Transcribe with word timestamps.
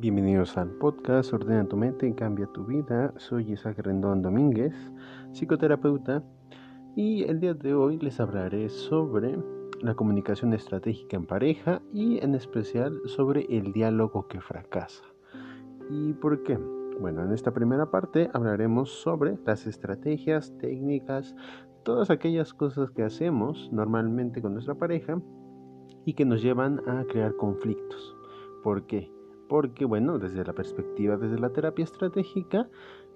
Bienvenidos 0.00 0.56
al 0.56 0.70
podcast 0.70 1.32
Ordena 1.32 1.66
tu 1.66 1.76
mente 1.76 2.06
y 2.06 2.14
cambia 2.14 2.46
tu 2.46 2.64
vida. 2.64 3.12
Soy 3.16 3.50
Isaac 3.50 3.80
Rendón 3.80 4.22
Domínguez, 4.22 4.72
psicoterapeuta, 5.32 6.22
y 6.94 7.24
el 7.24 7.40
día 7.40 7.52
de 7.52 7.74
hoy 7.74 7.98
les 7.98 8.20
hablaré 8.20 8.68
sobre 8.68 9.36
la 9.80 9.96
comunicación 9.96 10.54
estratégica 10.54 11.16
en 11.16 11.26
pareja 11.26 11.82
y 11.92 12.18
en 12.18 12.36
especial 12.36 12.96
sobre 13.06 13.46
el 13.50 13.72
diálogo 13.72 14.28
que 14.28 14.40
fracasa. 14.40 15.02
¿Y 15.90 16.12
por 16.12 16.44
qué? 16.44 16.56
Bueno, 17.00 17.24
en 17.24 17.32
esta 17.32 17.52
primera 17.52 17.90
parte 17.90 18.30
hablaremos 18.32 19.00
sobre 19.02 19.36
las 19.44 19.66
estrategias, 19.66 20.56
técnicas, 20.58 21.34
todas 21.82 22.10
aquellas 22.10 22.54
cosas 22.54 22.92
que 22.92 23.02
hacemos 23.02 23.68
normalmente 23.72 24.40
con 24.42 24.52
nuestra 24.52 24.76
pareja 24.76 25.20
y 26.04 26.14
que 26.14 26.24
nos 26.24 26.40
llevan 26.40 26.88
a 26.88 27.02
crear 27.02 27.34
conflictos. 27.34 28.14
¿Por 28.62 28.86
qué? 28.86 29.17
Porque, 29.48 29.84
bueno, 29.84 30.18
desde 30.18 30.44
la 30.44 30.52
perspectiva, 30.52 31.16
desde 31.16 31.38
la 31.38 31.50
terapia 31.50 31.84
estratégica, 31.84 32.68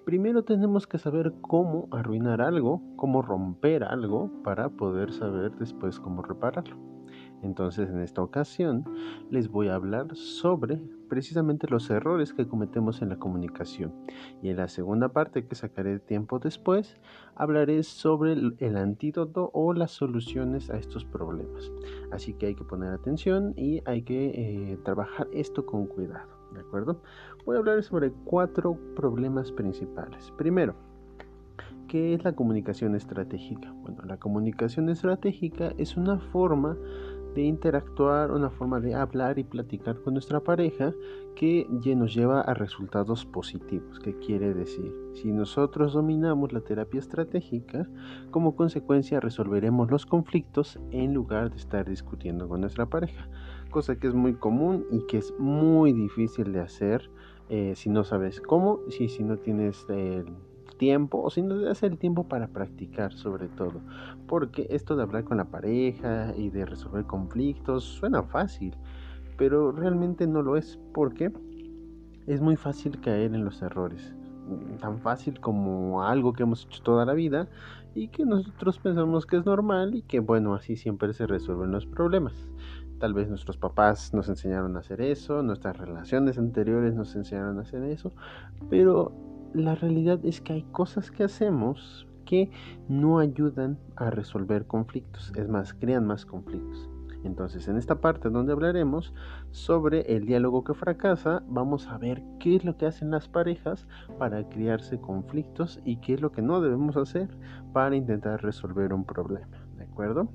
primero 0.05 0.43
tenemos 0.43 0.87
que 0.87 0.97
saber 0.97 1.33
cómo 1.41 1.87
arruinar 1.91 2.41
algo, 2.41 2.81
cómo 2.95 3.21
romper 3.21 3.83
algo, 3.83 4.31
para 4.43 4.69
poder 4.69 5.13
saber 5.13 5.51
después 5.57 5.99
cómo 5.99 6.21
repararlo. 6.21 6.92
Entonces, 7.43 7.89
en 7.89 7.99
esta 7.99 8.21
ocasión, 8.21 8.85
les 9.29 9.49
voy 9.49 9.67
a 9.67 9.75
hablar 9.75 10.15
sobre 10.15 10.81
precisamente 11.09 11.67
los 11.69 11.89
errores 11.89 12.33
que 12.33 12.47
cometemos 12.47 13.01
en 13.01 13.09
la 13.09 13.17
comunicación. 13.17 13.93
Y 14.41 14.49
en 14.49 14.57
la 14.57 14.67
segunda 14.67 15.09
parte, 15.09 15.45
que 15.45 15.53
sacaré 15.53 15.99
tiempo 15.99 16.39
después, 16.39 16.97
hablaré 17.35 17.83
sobre 17.83 18.33
el, 18.33 18.77
antídoto 18.77 19.51
o 19.53 19.73
las 19.73 19.91
soluciones 19.91 20.69
a 20.69 20.77
estos 20.77 21.05
problemas. 21.05 21.71
Así 22.11 22.33
que 22.33 22.47
hay 22.47 22.55
que 22.55 22.63
poner 22.63 22.91
atención 22.91 23.53
y 23.55 23.81
hay 23.85 24.01
que 24.01 24.71
eh, 24.71 24.77
trabajar 24.83 25.27
esto 25.33 25.65
con 25.65 25.85
cuidado. 25.85 26.29
¿De 26.53 26.61
acuerdo? 26.61 27.01
Voy 27.45 27.55
a 27.55 27.59
hablar 27.59 27.83
sobre 27.83 28.11
cuatro 28.25 28.77
problemas 28.95 29.51
principales. 29.51 30.31
Primero, 30.37 30.75
¿qué 31.87 32.13
es 32.13 32.23
la 32.23 32.33
comunicación 32.33 32.95
estratégica? 32.95 33.71
Bueno, 33.81 34.03
la 34.05 34.17
comunicación 34.17 34.89
estratégica 34.89 35.73
es 35.77 35.97
una 35.97 36.19
forma 36.19 36.77
de 37.33 37.43
interactuar, 37.43 38.31
una 38.31 38.49
forma 38.49 38.79
de 38.79 38.95
hablar 38.95 39.39
y 39.39 39.43
platicar 39.43 39.99
con 40.01 40.13
nuestra 40.13 40.39
pareja 40.39 40.93
que 41.35 41.67
nos 41.95 42.13
lleva 42.13 42.41
a 42.41 42.53
resultados 42.53 43.25
positivos. 43.25 43.99
¿Qué 43.99 44.17
quiere 44.17 44.53
decir? 44.53 44.93
Si 45.13 45.31
nosotros 45.31 45.93
dominamos 45.93 46.53
la 46.53 46.61
terapia 46.61 46.99
estratégica, 46.99 47.89
como 48.31 48.55
consecuencia 48.55 49.19
resolveremos 49.19 49.89
los 49.89 50.05
conflictos 50.05 50.79
en 50.91 51.13
lugar 51.13 51.49
de 51.49 51.57
estar 51.57 51.89
discutiendo 51.89 52.47
con 52.47 52.61
nuestra 52.61 52.85
pareja, 52.85 53.27
cosa 53.71 53.95
que 53.97 54.07
es 54.07 54.13
muy 54.13 54.35
común 54.35 54.85
y 54.91 55.05
que 55.07 55.17
es 55.17 55.33
muy 55.39 55.93
difícil 55.93 56.53
de 56.53 56.61
hacer 56.61 57.09
eh, 57.49 57.73
si 57.75 57.89
no 57.89 58.03
sabes 58.03 58.39
cómo, 58.39 58.79
si, 58.89 59.09
si 59.09 59.23
no 59.23 59.37
tienes 59.37 59.85
el 59.89 60.25
tiempo 60.77 61.21
o 61.21 61.29
si 61.29 61.41
no 61.41 61.55
te 61.59 61.85
el 61.85 61.97
tiempo 61.97 62.27
para 62.27 62.47
practicar 62.47 63.13
sobre 63.13 63.47
todo. 63.49 63.81
Porque 64.27 64.67
esto 64.69 64.95
de 64.95 65.03
hablar 65.03 65.23
con 65.23 65.37
la 65.37 65.45
pareja 65.45 66.33
y 66.37 66.49
de 66.49 66.65
resolver 66.65 67.05
conflictos 67.05 67.83
suena 67.83 68.23
fácil, 68.23 68.75
pero 69.37 69.71
realmente 69.71 70.27
no 70.27 70.41
lo 70.41 70.57
es 70.57 70.79
porque 70.93 71.31
es 72.27 72.41
muy 72.41 72.55
fácil 72.55 72.99
caer 73.01 73.33
en 73.33 73.45
los 73.45 73.61
errores. 73.61 74.13
Tan 74.79 74.99
fácil 74.99 75.39
como 75.39 76.03
algo 76.03 76.33
que 76.33 76.43
hemos 76.43 76.65
hecho 76.65 76.83
toda 76.83 77.05
la 77.05 77.13
vida 77.13 77.47
y 77.95 78.09
que 78.09 78.25
nosotros 78.25 78.79
pensamos 78.79 79.25
que 79.25 79.37
es 79.37 79.45
normal 79.45 79.95
y 79.95 80.01
que 80.01 80.19
bueno, 80.19 80.53
así 80.53 80.75
siempre 80.75 81.13
se 81.13 81.27
resuelven 81.27 81.71
los 81.71 81.85
problemas. 81.85 82.33
Tal 82.99 83.13
vez 83.13 83.29
nuestros 83.29 83.57
papás 83.57 84.13
nos 84.13 84.29
enseñaron 84.29 84.75
a 84.75 84.79
hacer 84.79 85.01
eso, 85.01 85.43
nuestras 85.43 85.77
relaciones 85.77 86.37
anteriores 86.37 86.93
nos 86.93 87.15
enseñaron 87.15 87.57
a 87.59 87.61
hacer 87.61 87.83
eso, 87.83 88.13
pero 88.69 89.11
la 89.53 89.75
realidad 89.75 90.19
es 90.23 90.41
que 90.41 90.53
hay 90.53 90.63
cosas 90.63 91.11
que 91.11 91.23
hacemos 91.23 92.07
que 92.25 92.51
no 92.87 93.19
ayudan 93.19 93.77
a 93.95 94.09
resolver 94.09 94.65
conflictos, 94.65 95.31
es 95.35 95.47
más, 95.47 95.73
crean 95.73 96.05
más 96.05 96.25
conflictos. 96.25 96.89
Entonces, 97.23 97.67
en 97.69 97.77
esta 97.77 98.01
parte 98.01 98.29
donde 98.29 98.51
hablaremos 98.51 99.13
sobre 99.51 100.01
el 100.13 100.25
diálogo 100.25 100.63
que 100.63 100.73
fracasa, 100.73 101.41
vamos 101.47 101.87
a 101.87 101.97
ver 101.97 102.21
qué 102.39 102.57
es 102.57 102.65
lo 102.65 102.75
que 102.77 102.85
hacen 102.85 103.11
las 103.11 103.29
parejas 103.29 103.87
para 104.19 104.47
crearse 104.49 104.99
conflictos 104.99 105.79
y 105.85 105.97
qué 105.97 106.15
es 106.15 106.21
lo 106.21 106.31
que 106.31 106.41
no 106.41 106.59
debemos 106.59 106.97
hacer 106.97 107.29
para 107.71 107.95
intentar 107.95 108.43
resolver 108.43 108.93
un 108.93 109.05
problema. 109.05 109.65
¿De 109.77 109.85
acuerdo? 109.85 110.27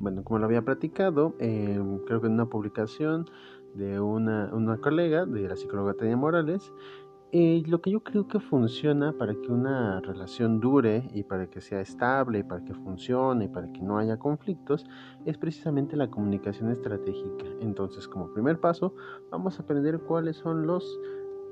Bueno, 0.00 0.22
como 0.22 0.38
lo 0.38 0.46
había 0.46 0.62
platicado, 0.62 1.34
em, 1.40 1.98
creo 2.04 2.20
que 2.20 2.28
en 2.28 2.34
una 2.34 2.46
publicación 2.46 3.26
de 3.74 3.98
una, 4.00 4.50
una 4.52 4.78
colega 4.78 5.26
de 5.26 5.48
la 5.48 5.56
psicóloga 5.56 5.94
Tania 5.94 6.16
Morales, 6.16 6.72
lo 7.32 7.82
que 7.82 7.90
yo 7.90 8.00
creo 8.00 8.26
que 8.26 8.40
funciona 8.40 9.12
para 9.12 9.34
que 9.34 9.52
una 9.52 10.00
relación 10.00 10.60
dure 10.60 11.08
y 11.12 11.24
para 11.24 11.48
que 11.48 11.60
sea 11.60 11.80
estable, 11.80 12.38
y 12.38 12.42
para 12.42 12.64
que 12.64 12.74
funcione, 12.74 13.46
y 13.46 13.48
para 13.48 13.70
que 13.70 13.82
no 13.82 13.98
haya 13.98 14.18
conflictos, 14.18 14.86
es 15.26 15.36
precisamente 15.36 15.96
la 15.96 16.10
comunicación 16.10 16.70
estratégica. 16.70 17.44
Entonces, 17.60 18.08
como 18.08 18.32
primer 18.32 18.60
paso, 18.60 18.94
vamos 19.30 19.58
a 19.58 19.62
aprender 19.62 20.00
cuáles 20.00 20.36
son 20.36 20.66
los 20.66 20.98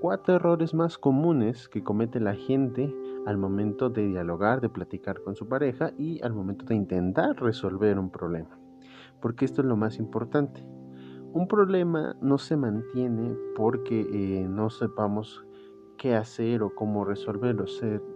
cuatro 0.01 0.37
errores 0.37 0.73
más 0.73 0.99
comunes 0.99 1.69
que 1.69 1.83
comete 1.83 2.21
la 2.21 2.35
gente 2.35 2.95
al 3.27 3.37
momento 3.37 3.91
de 3.91 4.07
dialogar, 4.07 4.61
de 4.61 4.69
platicar 4.69 5.23
con 5.23 5.37
su 5.37 5.49
pareja 5.49 5.93
y 5.99 6.23
al 6.23 6.33
momento 6.33 6.65
de 6.67 6.75
intentar 6.75 7.37
resolver 7.43 7.99
un 7.99 8.11
problema. 8.11 8.59
Porque 9.21 9.45
esto 9.45 9.63
es 9.63 9.67
lo 9.67 9.77
más 9.77 9.99
importante. 9.99 10.67
Un 11.33 11.49
problema 11.49 12.17
no 12.23 12.39
se 12.39 12.57
mantiene 12.57 13.37
porque 13.55 14.01
eh, 14.01 14.47
no 14.49 14.71
sepamos 14.71 15.45
qué 15.97 16.15
hacer 16.15 16.63
o 16.63 16.75
cómo 16.75 17.05
resolverlo. 17.05 17.65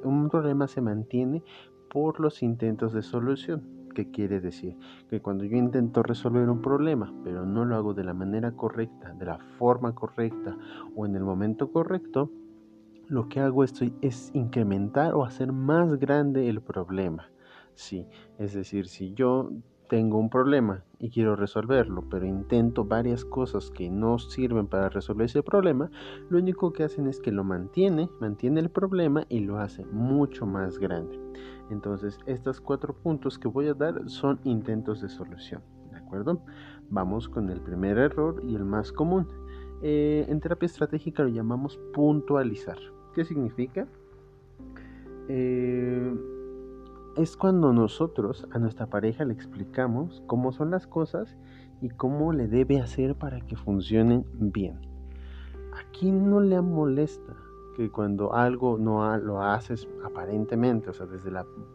un 0.05 0.29
problema 0.29 0.69
se 0.69 0.81
mantiene 0.81 1.43
por 1.91 2.21
los 2.21 2.43
intentos 2.43 2.93
de 2.93 3.03
solución. 3.03 3.63
¿Qué 3.95 4.11
quiere 4.11 4.41
decir? 4.41 4.77
Que 5.09 5.21
cuando 5.21 5.45
yo 5.45 5.57
intento 5.57 6.03
resolver 6.03 6.49
un 6.49 6.63
problema, 6.63 7.13
pero 7.25 7.45
no 7.45 7.65
lo 7.65 7.75
hago 7.75 7.93
de 7.93 8.05
la 8.05 8.15
manera 8.15 8.53
correcta, 8.53 9.13
de 9.15 9.27
la 9.27 9.39
forma 9.59 9.95
correcta 9.95 10.57
o 10.95 11.07
en 11.07 11.17
el 11.17 11.25
momento 11.25 11.73
correcto, 11.73 12.31
lo 13.09 13.29
que 13.29 13.41
hago 13.41 13.65
es 13.65 14.31
incrementar 14.35 15.15
o 15.15 15.25
hacer 15.25 15.53
más 15.53 15.99
grande 15.99 16.49
el 16.49 16.63
problema. 16.63 17.29
Sí, 17.75 18.07
es 18.39 18.55
decir, 18.55 18.87
si 18.87 19.13
yo 19.15 19.51
tengo 19.91 20.19
un 20.19 20.31
problema 20.31 20.85
y 21.01 21.11
quiero 21.11 21.35
resolverlo, 21.35 22.05
pero 22.09 22.25
intento 22.25 22.85
varias 22.85 23.25
cosas 23.25 23.73
que 23.73 23.91
no 23.91 24.21
sirven 24.21 24.69
para 24.69 24.89
resolver 24.89 25.25
ese 25.25 25.43
problema, 25.43 25.91
lo 26.29 26.39
único 26.39 26.73
que 26.73 26.85
hacen 26.85 27.09
es 27.09 27.19
que 27.19 27.33
lo 27.33 27.43
mantiene, 27.43 28.09
mantiene 28.21 28.61
el 28.61 28.71
problema 28.71 29.27
y 29.29 29.41
lo 29.41 29.59
hace 29.59 29.85
mucho 29.87 30.47
más 30.47 30.79
grande. 30.79 31.19
Entonces, 31.71 32.21
estos 32.27 32.61
cuatro 32.61 32.95
puntos 32.95 33.37
que 33.37 33.49
voy 33.49 33.67
a 33.67 33.75
dar 33.75 34.09
son 34.09 34.39
intentos 34.45 35.01
de 35.01 35.09
solución, 35.09 35.61
¿de 35.91 35.99
acuerdo? 35.99 36.41
Vamos 36.89 37.29
con 37.29 37.51
el 37.51 37.61
primer 37.61 37.99
error 37.99 38.41
y 38.47 38.55
el 38.55 38.65
más 38.65 38.93
común. 38.93 39.27
Eh, 39.83 40.25
en 40.29 40.39
terapia 40.39 40.67
estratégica 40.67 41.25
lo 41.25 41.31
llamamos 41.31 41.81
puntualizar. 41.93 42.79
¿Qué 43.13 43.25
significa? 43.25 43.89
Eh, 45.27 46.15
es 47.23 47.37
cuando 47.37 47.73
nosotros 47.75 48.49
a 48.53 48.59
nuestra 48.59 48.87
pareja 48.87 49.27
le 49.27 49.35
explicamos 49.35 50.23
cómo 50.27 50.53
son 50.53 50.71
las 50.71 50.87
cosas 50.87 51.37
y 51.83 51.91
cómo 51.91 52.33
le 52.33 52.49
debe 52.49 52.81
hacer 52.81 53.15
para 53.15 53.41
que 53.43 53.57
funcionen 53.57 54.25
bien. 54.39 54.81
Aquí 55.79 56.11
no 56.11 56.41
le 56.41 56.61
molesta 56.63 57.37
que 57.77 57.91
cuando 57.91 58.33
algo 58.35 58.79
no 58.79 59.17
lo 59.19 59.43
haces 59.43 59.87
aparentemente, 60.03 60.89
o 60.91 60.93
sea, 60.95 61.07
desde, 61.07 61.31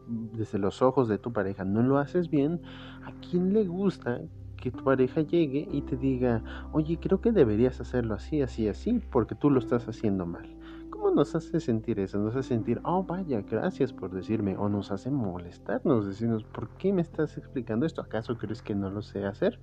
desde 0.08 0.58
los 0.58 0.82
ojos 0.82 1.08
de 1.08 1.20
tu 1.20 1.32
pareja 1.32 1.64
no 1.64 1.84
lo 1.84 2.00
haces 2.00 2.30
bien, 2.30 2.62
¿a 3.04 3.12
quién 3.22 3.54
le 3.54 3.66
gusta 3.66 4.22
que 4.58 4.72
tu 4.72 4.84
pareja 4.84 5.22
llegue 5.22 5.68
y 5.72 5.82
te 5.82 5.96
diga, 5.96 6.44
oye, 6.74 6.98
creo 7.00 7.22
que 7.22 7.32
deberías 7.32 7.80
hacerlo 7.80 8.16
así, 8.16 8.42
así, 8.42 8.68
así, 8.68 9.00
porque 9.12 9.36
tú 9.36 9.52
lo 9.52 9.60
estás 9.60 9.88
haciendo 9.88 10.26
mal? 10.26 10.56
¿Cómo 11.06 11.18
nos 11.18 11.36
hace 11.36 11.60
sentir 11.60 12.00
eso? 12.00 12.18
Nos 12.18 12.36
hace 12.36 12.50
sentir, 12.50 12.82
oh 12.84 13.04
vaya, 13.04 13.44
gracias 13.44 13.94
por 13.94 14.10
decirme, 14.10 14.58
o 14.58 14.70
nos 14.70 14.92
hace 14.92 15.12
molestarnos, 15.12 16.08
decirnos, 16.08 16.44
¿por 16.44 16.68
qué 16.80 16.92
me 16.92 17.04
estás 17.04 17.38
explicando 17.38 17.86
esto? 17.86 18.02
¿Acaso 18.02 18.40
crees 18.40 18.64
que 18.64 18.74
no 18.74 18.90
lo 18.90 19.04
sé 19.04 19.24
hacer? 19.24 19.60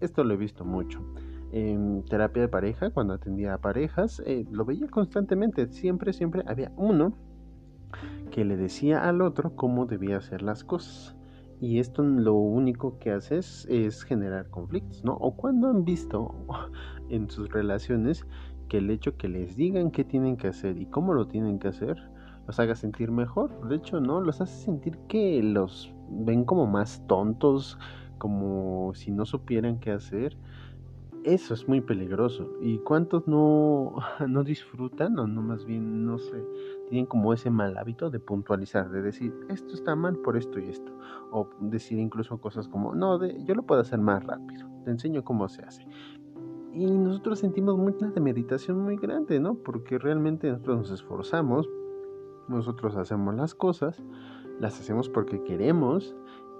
Esto 0.00 0.22
lo 0.22 0.34
he 0.34 0.36
visto 0.36 0.66
mucho. 0.66 1.00
En 1.50 2.04
terapia 2.04 2.42
de 2.42 2.48
pareja, 2.48 2.90
cuando 2.90 3.14
atendía 3.14 3.54
a 3.54 3.58
parejas, 3.58 4.22
eh, 4.26 4.44
lo 4.50 4.66
veía 4.66 4.86
constantemente. 4.88 5.66
Siempre, 5.68 6.12
siempre 6.12 6.42
había 6.46 6.70
uno 6.76 7.14
que 8.30 8.44
le 8.44 8.58
decía 8.58 9.08
al 9.08 9.22
otro 9.22 9.56
cómo 9.56 9.86
debía 9.86 10.18
hacer 10.18 10.42
las 10.42 10.62
cosas. 10.62 11.16
Y 11.58 11.78
esto 11.78 12.02
lo 12.02 12.34
único 12.34 12.98
que 12.98 13.12
hace 13.12 13.38
es, 13.38 13.66
es 13.70 14.02
generar 14.02 14.50
conflictos, 14.50 15.02
¿no? 15.04 15.14
O 15.14 15.38
cuando 15.38 15.68
han 15.68 15.86
visto 15.86 16.34
en 17.08 17.30
sus 17.30 17.48
relaciones 17.48 18.26
que 18.68 18.78
el 18.78 18.90
hecho 18.90 19.16
que 19.16 19.28
les 19.28 19.56
digan 19.56 19.90
qué 19.90 20.04
tienen 20.04 20.36
que 20.36 20.48
hacer 20.48 20.78
y 20.80 20.86
cómo 20.86 21.14
lo 21.14 21.26
tienen 21.26 21.58
que 21.58 21.68
hacer 21.68 21.96
los 22.46 22.60
haga 22.60 22.74
sentir 22.74 23.10
mejor. 23.10 23.68
De 23.68 23.76
hecho, 23.76 24.00
no, 24.00 24.20
los 24.20 24.40
hace 24.40 24.64
sentir 24.64 24.96
que 25.08 25.42
los 25.42 25.92
ven 26.08 26.44
como 26.44 26.66
más 26.66 27.02
tontos, 27.06 27.78
como 28.18 28.92
si 28.94 29.10
no 29.10 29.26
supieran 29.26 29.78
qué 29.78 29.92
hacer. 29.92 30.36
eso 31.24 31.54
es 31.54 31.66
muy 31.66 31.80
peligroso. 31.80 32.48
¿Y 32.60 32.78
cuántos 32.78 33.26
no, 33.26 33.96
no 34.28 34.44
disfrutan 34.44 35.18
o 35.18 35.26
no 35.26 35.42
más 35.42 35.64
bien, 35.64 36.06
no 36.06 36.18
sé, 36.18 36.44
tienen 36.88 37.06
como 37.06 37.32
ese 37.32 37.50
mal 37.50 37.76
hábito 37.76 38.10
de 38.10 38.20
puntualizar, 38.20 38.90
de 38.90 39.02
decir, 39.02 39.34
esto 39.48 39.74
está 39.74 39.96
mal 39.96 40.16
por 40.18 40.36
esto 40.36 40.60
y 40.60 40.68
esto? 40.68 40.92
O 41.32 41.50
decir 41.60 41.98
incluso 41.98 42.38
cosas 42.38 42.68
como, 42.68 42.94
no, 42.94 43.18
de, 43.18 43.42
yo 43.44 43.54
lo 43.54 43.64
puedo 43.64 43.80
hacer 43.80 43.98
más 43.98 44.24
rápido, 44.24 44.68
te 44.84 44.92
enseño 44.92 45.24
cómo 45.24 45.48
se 45.48 45.62
hace. 45.62 45.84
Y 46.76 46.84
nosotros 46.84 47.38
sentimos 47.38 47.78
mucha 47.78 48.08
de 48.08 48.20
meditación 48.20 48.82
muy 48.82 48.96
grande, 48.96 49.40
¿no? 49.40 49.54
Porque 49.54 49.98
realmente 49.98 50.50
nosotros 50.50 50.76
nos 50.76 50.90
esforzamos, 50.90 51.66
nosotros 52.48 52.96
hacemos 52.96 53.34
las 53.34 53.54
cosas, 53.54 54.04
las 54.60 54.78
hacemos 54.78 55.08
porque 55.08 55.42
queremos 55.42 56.14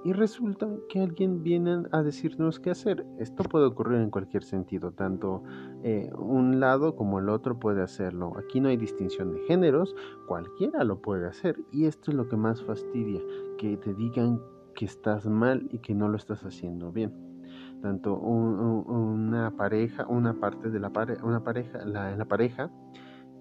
y 0.04 0.14
resulta 0.14 0.70
que 0.88 1.00
alguien 1.00 1.42
viene 1.42 1.82
a 1.92 2.02
decirnos 2.02 2.58
qué 2.58 2.70
hacer. 2.70 3.04
Esto 3.18 3.44
puede 3.44 3.66
ocurrir 3.66 4.00
en 4.00 4.08
cualquier 4.08 4.42
sentido, 4.42 4.90
tanto 4.90 5.42
eh, 5.82 6.10
un 6.16 6.60
lado 6.60 6.96
como 6.96 7.18
el 7.18 7.28
otro 7.28 7.60
puede 7.60 7.82
hacerlo. 7.82 8.38
Aquí 8.38 8.58
no 8.58 8.70
hay 8.70 8.78
distinción 8.78 9.32
de 9.32 9.40
géneros, 9.40 9.94
cualquiera 10.26 10.82
lo 10.84 11.02
puede 11.02 11.26
hacer 11.26 11.60
y 11.70 11.84
esto 11.84 12.10
es 12.10 12.16
lo 12.16 12.26
que 12.26 12.36
más 12.38 12.62
fastidia, 12.62 13.20
que 13.58 13.76
te 13.76 13.92
digan 13.92 14.40
que 14.74 14.86
estás 14.86 15.26
mal 15.26 15.68
y 15.70 15.80
que 15.80 15.94
no 15.94 16.08
lo 16.08 16.16
estás 16.16 16.42
haciendo 16.42 16.90
bien. 16.90 17.35
Tanto 17.82 18.16
una 18.16 19.50
pareja, 19.56 20.06
una 20.08 20.34
parte 20.34 20.70
de 20.70 20.80
la 20.80 20.90
pareja, 20.90 21.24
una 21.24 21.44
pareja, 21.44 21.84
la, 21.84 22.16
la 22.16 22.24
pareja 22.24 22.70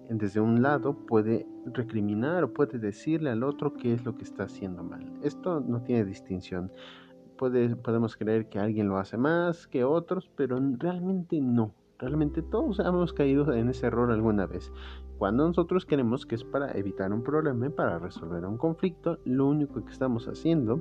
desde 0.08 0.40
un 0.40 0.62
lado 0.62 0.94
puede 0.94 1.46
recriminar 1.66 2.44
o 2.44 2.52
puede 2.52 2.78
decirle 2.78 3.30
al 3.30 3.42
otro 3.42 3.74
qué 3.74 3.92
es 3.92 4.04
lo 4.04 4.16
que 4.16 4.24
está 4.24 4.44
haciendo 4.44 4.82
mal. 4.84 5.12
Esto 5.22 5.60
no 5.60 5.82
tiene 5.82 6.04
distinción. 6.04 6.70
Podemos 7.36 8.16
creer 8.16 8.48
que 8.48 8.58
alguien 8.58 8.88
lo 8.88 8.98
hace 8.98 9.16
más 9.16 9.66
que 9.66 9.84
otros, 9.84 10.30
pero 10.36 10.58
realmente 10.78 11.40
no. 11.40 11.74
Realmente 11.98 12.42
todos 12.42 12.78
hemos 12.78 13.12
caído 13.12 13.52
en 13.52 13.68
ese 13.68 13.86
error 13.86 14.10
alguna 14.10 14.46
vez. 14.46 14.72
Cuando 15.18 15.46
nosotros 15.46 15.86
queremos 15.86 16.24
que 16.26 16.34
es 16.34 16.44
para 16.44 16.72
evitar 16.72 17.12
un 17.12 17.22
problema, 17.22 17.68
para 17.70 17.98
resolver 17.98 18.44
un 18.44 18.58
conflicto, 18.58 19.18
lo 19.24 19.46
único 19.46 19.84
que 19.84 19.92
estamos 19.92 20.28
haciendo 20.28 20.80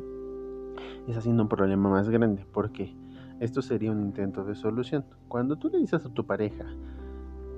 es 1.08 1.18
haciendo 1.18 1.44
un 1.44 1.50
problema 1.50 1.90
más 1.90 2.10
grande. 2.10 2.46
porque 2.54 2.96
Esto 3.40 3.62
sería 3.62 3.92
un 3.92 4.02
intento 4.02 4.44
de 4.46 4.56
solución. 4.56 5.04
Cuando 5.28 5.58
tú 5.58 5.70
le 5.70 5.80
dices 5.80 6.06
a 6.06 6.14
tu 6.14 6.26
pareja, 6.26 6.66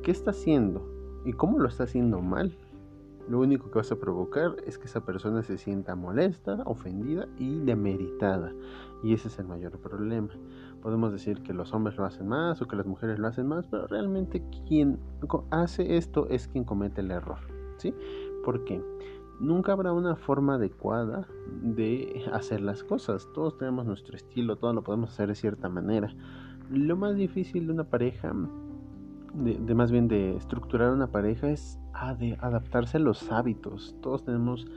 ¿qué 0.03 0.11
está 0.11 0.31
haciendo? 0.31 0.87
¿Y 1.25 1.33
cómo 1.33 1.59
lo 1.59 1.67
está 1.67 1.83
haciendo 1.83 2.19
mal? 2.21 2.57
Lo 3.29 3.39
único 3.39 3.69
que 3.69 3.79
vas 3.79 3.91
a 3.91 3.99
provocar 3.99 4.55
es 4.65 4.77
que 4.77 4.85
esa 4.85 5.01
persona 5.05 5.43
se 5.43 5.57
sienta 5.57 5.95
molesta, 5.95 6.63
ofendida 6.65 7.27
y 7.37 7.59
demeritada. 7.59 8.53
Y 9.03 9.13
ese 9.13 9.27
es 9.27 9.37
el 9.37 9.47
mayor 9.47 9.77
problema. 9.79 10.29
Podemos 10.81 11.11
decir 11.11 11.43
que 11.43 11.53
los 11.53 11.73
hombres 11.73 11.97
lo 11.97 12.05
hacen 12.05 12.27
más 12.27 12.61
o 12.61 12.67
que 12.67 12.77
las 12.77 12.85
mujeres 12.85 13.19
lo 13.19 13.27
hacen 13.27 13.47
más, 13.47 13.67
pero 13.67 13.85
realmente 13.87 14.41
quien 14.67 14.97
hace 15.51 15.97
esto 15.97 16.27
es 16.29 16.47
quien 16.47 16.63
comete 16.63 17.01
el 17.01 17.11
error. 17.11 17.39
¿Sí? 17.77 17.93
Porque 18.43 18.81
nunca 19.39 19.73
habrá 19.73 19.93
una 19.93 20.15
forma 20.15 20.55
adecuada 20.55 21.27
de 21.61 22.23
hacer 22.31 22.61
las 22.61 22.83
cosas. 22.83 23.27
Todos 23.33 23.57
tenemos 23.57 23.85
nuestro 23.85 24.15
estilo, 24.15 24.55
todos 24.55 24.75
lo 24.75 24.83
podemos 24.83 25.11
hacer 25.11 25.29
de 25.29 25.35
cierta 25.35 25.69
manera. 25.69 26.13
Lo 26.69 26.97
más 26.97 27.15
difícil 27.15 27.67
de 27.67 27.73
una 27.73 27.85
pareja 27.85 28.33
de, 29.33 29.75
más 29.75 29.91
bien 29.91 30.07
de 30.07 30.35
estructurar 30.35 30.91
una 30.91 31.07
pareja 31.07 31.49
es 31.49 31.79
de 32.19 32.37
adaptarse 32.41 32.97
a 32.97 32.99
los 32.99 33.31
hábitos. 33.31 33.95
Todos 34.01 34.23
tenemos 34.23 34.67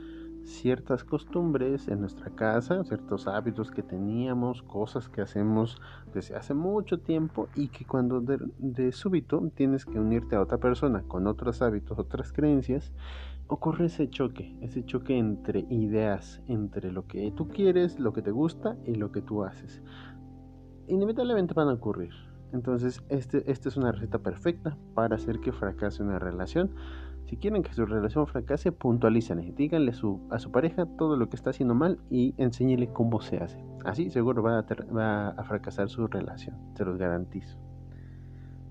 ciertas 0.43 1.03
costumbres 1.03 1.87
en 1.87 2.01
nuestra 2.01 2.31
casa, 2.31 2.83
ciertos 2.83 3.27
hábitos 3.27 3.71
que 3.71 3.83
teníamos, 3.83 4.63
cosas 4.63 5.07
que 5.07 5.21
hacemos 5.21 5.79
desde 6.13 6.35
hace 6.35 6.53
mucho 6.53 6.99
tiempo 6.99 7.47
y 7.55 7.67
que 7.67 7.85
cuando 7.85 8.21
de, 8.21 8.39
de, 8.57 8.91
súbito 8.91 9.51
tienes 9.53 9.85
que 9.85 9.99
unirte 9.99 10.35
a 10.35 10.41
otra 10.41 10.57
persona 10.57 11.03
con 11.07 11.27
otros 11.27 11.61
hábitos, 11.61 11.99
otras 11.99 12.33
creencias, 12.33 12.91
ocurre 13.51 13.87
ese 13.87 14.09
choque, 14.09 14.55
ese 14.61 14.85
choque 14.85 15.17
entre 15.17 15.65
ideas, 15.69 16.41
entre 16.47 16.89
lo 16.89 17.05
que 17.05 17.31
tú 17.31 17.49
quieres, 17.49 17.99
lo 17.99 18.13
que 18.13 18.21
te 18.21 18.31
gusta 18.31 18.77
y 18.85 18.95
lo 18.95 19.11
que 19.11 19.21
tú 19.21 19.43
haces. 19.43 19.83
Inevitablemente 20.87 21.53
van 21.53 21.67
a 21.67 21.73
ocurrir, 21.73 22.13
entonces, 22.53 23.03
este, 23.09 23.49
esta 23.51 23.67
es 23.69 23.75
una 23.75 23.91
receta 23.91 24.19
perfecta 24.19 24.77
para 24.93 25.15
hacer 25.15 25.39
que 25.39 25.51
fracase 25.51 26.01
una 26.01 26.17
relación. 26.17 26.71
Si 27.25 27.37
quieren 27.37 27.61
que 27.61 27.73
su 27.73 27.85
relación 27.85 28.25
fracase, 28.25 28.71
puntualícenle, 28.71 29.53
díganle 29.53 29.91
a 29.91 30.39
su 30.39 30.51
pareja 30.51 30.85
todo 30.97 31.17
lo 31.17 31.29
que 31.29 31.35
está 31.35 31.49
haciendo 31.49 31.75
mal 31.75 31.99
y 32.09 32.33
enséñele 32.37 32.87
cómo 32.87 33.21
se 33.21 33.37
hace. 33.37 33.63
Así 33.85 34.09
seguro 34.09 34.43
va 34.43 34.59
a, 34.59 34.65
va 34.93 35.29
a 35.29 35.43
fracasar 35.43 35.89
su 35.89 36.07
relación, 36.07 36.57
se 36.75 36.83
los 36.83 36.97
garantizo. 36.97 37.57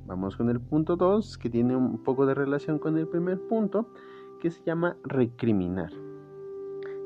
Vamos 0.07 0.37
con 0.37 0.51
el 0.51 0.61
punto 0.61 0.97
2, 0.97 1.39
que 1.39 1.49
tiene 1.49 1.77
un 1.77 2.03
poco 2.03 2.27
de 2.27 2.35
relación 2.35 2.79
con 2.79 2.99
el 2.99 3.07
primer 3.07 3.41
punto, 3.47 3.89
que 4.41 4.51
se 4.51 4.63
llama 4.65 4.97
recriminar. 5.05 5.93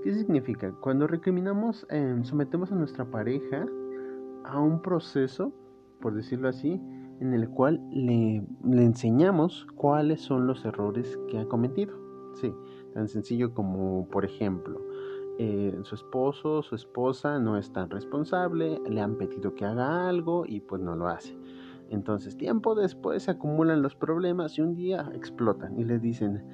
¿Qué 0.03 0.15
significa? 0.15 0.73
Cuando 0.81 1.07
recriminamos, 1.07 1.87
em, 1.91 2.25
sometemos 2.25 2.73
a 2.73 2.75
nuestra 2.75 3.05
pareja 3.05 3.67
a 4.45 4.61
un 4.61 4.81
proceso 4.81 5.53
por 6.05 6.15
decirlo 6.15 6.51
así, 6.51 6.79
en 7.21 7.33
el 7.33 7.49
cual 7.49 7.81
le, 7.91 8.45
enseñamos 8.63 9.67
cuáles 9.75 10.21
son 10.21 10.47
los 10.47 10.63
errores 10.67 11.19
que 11.29 11.39
ha 11.39 11.47
cometido. 11.47 11.95
Sí, 12.35 12.53
tan 12.93 13.09
sencillo 13.09 13.55
como, 13.55 14.07
por 14.11 14.27
ejemplo, 14.27 14.83
eh, 15.39 15.75
su 15.83 15.95
esposo, 15.95 16.63
su 16.63 16.75
esposa 16.75 17.39
no 17.39 17.57
es 17.57 17.73
tan 17.73 17.89
responsable, 17.89 18.83
le 18.87 19.01
han 19.01 19.17
pedido 19.17 19.55
que 19.55 19.65
haga 19.65 20.07
algo 20.07 20.45
y 20.47 20.61
pues 20.61 20.83
no 20.83 20.95
lo 20.95 21.09
hace. 21.09 21.39
Entonces, 21.89 22.37
tiempo 22.37 22.75
después 22.75 23.23
se 23.23 23.31
acumulan 23.31 23.81
los 23.81 23.95
problemas 23.95 24.59
y 24.59 24.61
un 24.61 24.75
día 24.75 25.11
explotan 25.15 25.79
y 25.79 25.85
le 25.85 25.99
dicen, 25.99 26.45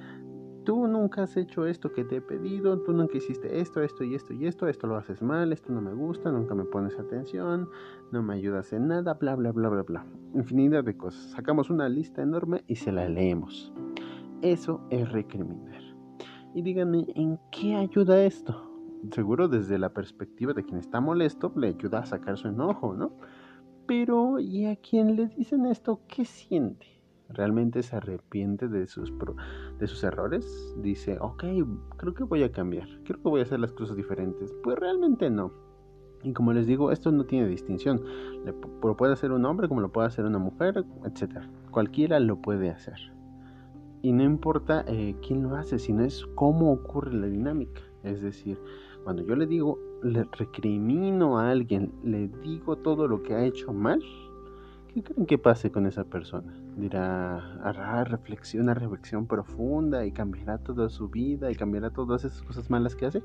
tú 0.63 0.87
nunca 0.87 1.23
has 1.23 1.37
hecho 1.37 1.65
esto 1.65 1.91
que 1.91 2.03
te 2.03 2.17
he 2.17 2.21
pedido, 2.21 2.79
tú 2.79 2.93
nunca 2.93 3.17
hiciste 3.17 3.59
esto, 3.59 3.81
esto 3.81 4.03
y 4.03 4.15
esto 4.15 4.33
y 4.33 4.45
esto, 4.45 4.67
esto 4.67 4.87
lo 4.87 4.95
haces 4.95 5.21
mal, 5.21 5.51
esto 5.51 5.71
no 5.71 5.81
me 5.81 5.93
gusta, 5.93 6.31
nunca 6.31 6.55
me 6.55 6.65
pones 6.65 6.97
atención, 6.99 7.69
no 8.11 8.23
me 8.23 8.35
ayudas 8.35 8.71
en 8.73 8.87
nada, 8.87 9.13
bla, 9.13 9.35
bla, 9.35 9.51
bla, 9.51 9.69
bla, 9.69 9.83
bla. 9.83 10.05
Infinidad 10.35 10.83
de 10.83 10.97
cosas. 10.97 11.21
Sacamos 11.31 11.69
una 11.69 11.89
lista 11.89 12.21
enorme 12.21 12.63
y 12.67 12.75
se 12.75 12.91
la 12.91 13.07
leemos. 13.09 13.73
Eso 14.41 14.81
es 14.89 15.11
recriminar. 15.11 15.81
Y 16.53 16.61
díganme, 16.61 17.05
¿en 17.15 17.39
qué 17.51 17.75
ayuda 17.75 18.23
esto? 18.23 18.69
Seguro 19.11 19.47
desde 19.47 19.79
la 19.79 19.93
perspectiva 19.93 20.53
de 20.53 20.63
quien 20.63 20.77
está 20.77 20.99
molesto, 20.99 21.51
le 21.55 21.69
ayuda 21.69 21.99
a 21.99 22.05
sacar 22.05 22.37
su 22.37 22.49
enojo, 22.49 22.93
¿no? 22.93 23.13
Pero, 23.87 24.39
¿y 24.39 24.65
a 24.65 24.75
quien 24.75 25.15
le 25.15 25.27
dicen 25.27 25.65
esto, 25.65 26.01
qué 26.07 26.23
siente? 26.23 27.00
Realmente 27.33 27.83
se 27.83 27.95
arrepiente 27.95 28.67
de 28.67 28.87
sus, 28.87 29.13
de 29.79 29.87
sus 29.87 30.03
errores, 30.03 30.75
dice, 30.81 31.17
ok, 31.19 31.43
creo 31.97 32.13
que 32.13 32.23
voy 32.23 32.43
a 32.43 32.51
cambiar, 32.51 32.87
creo 33.03 33.21
que 33.21 33.29
voy 33.29 33.39
a 33.41 33.43
hacer 33.43 33.59
las 33.59 33.71
cosas 33.71 33.95
diferentes. 33.95 34.53
Pues 34.63 34.77
realmente 34.77 35.29
no. 35.29 35.51
Y 36.23 36.33
como 36.33 36.53
les 36.53 36.67
digo, 36.67 36.91
esto 36.91 37.11
no 37.11 37.25
tiene 37.25 37.47
distinción. 37.47 38.01
Lo 38.83 38.95
puede 38.95 39.13
hacer 39.13 39.31
un 39.31 39.45
hombre 39.45 39.67
como 39.67 39.81
lo 39.81 39.91
puede 39.91 40.07
hacer 40.07 40.25
una 40.25 40.37
mujer, 40.37 40.85
etc. 41.03 41.39
Cualquiera 41.71 42.19
lo 42.19 42.41
puede 42.41 42.69
hacer. 42.69 42.97
Y 44.03 44.11
no 44.11 44.23
importa 44.23 44.83
eh, 44.87 45.15
quién 45.25 45.43
lo 45.43 45.55
hace, 45.55 45.79
sino 45.79 46.03
es 46.03 46.25
cómo 46.35 46.71
ocurre 46.71 47.13
la 47.13 47.27
dinámica. 47.27 47.81
Es 48.03 48.21
decir, 48.21 48.59
cuando 49.03 49.23
yo 49.23 49.35
le 49.35 49.45
digo, 49.45 49.79
le 50.03 50.23
recrimino 50.31 51.37
a 51.37 51.51
alguien, 51.51 51.91
le 52.03 52.27
digo 52.43 52.77
todo 52.77 53.07
lo 53.07 53.21
que 53.23 53.35
ha 53.35 53.45
hecho 53.45 53.73
mal, 53.73 54.01
¿qué 54.93 55.03
creen 55.03 55.25
que 55.25 55.37
pase 55.37 55.71
con 55.71 55.85
esa 55.85 56.03
persona? 56.03 56.53
Dirá, 56.75 57.37
hará 57.63 58.03
reflexión, 58.03 58.63
una 58.63 58.73
reflexión 58.73 59.25
profunda 59.25 60.05
y 60.05 60.11
cambiará 60.11 60.57
toda 60.57 60.89
su 60.89 61.09
vida 61.09 61.51
y 61.51 61.55
cambiará 61.55 61.89
todas 61.91 62.25
esas 62.25 62.41
cosas 62.43 62.69
malas 62.69 62.95
que 62.95 63.05
hace. 63.05 63.23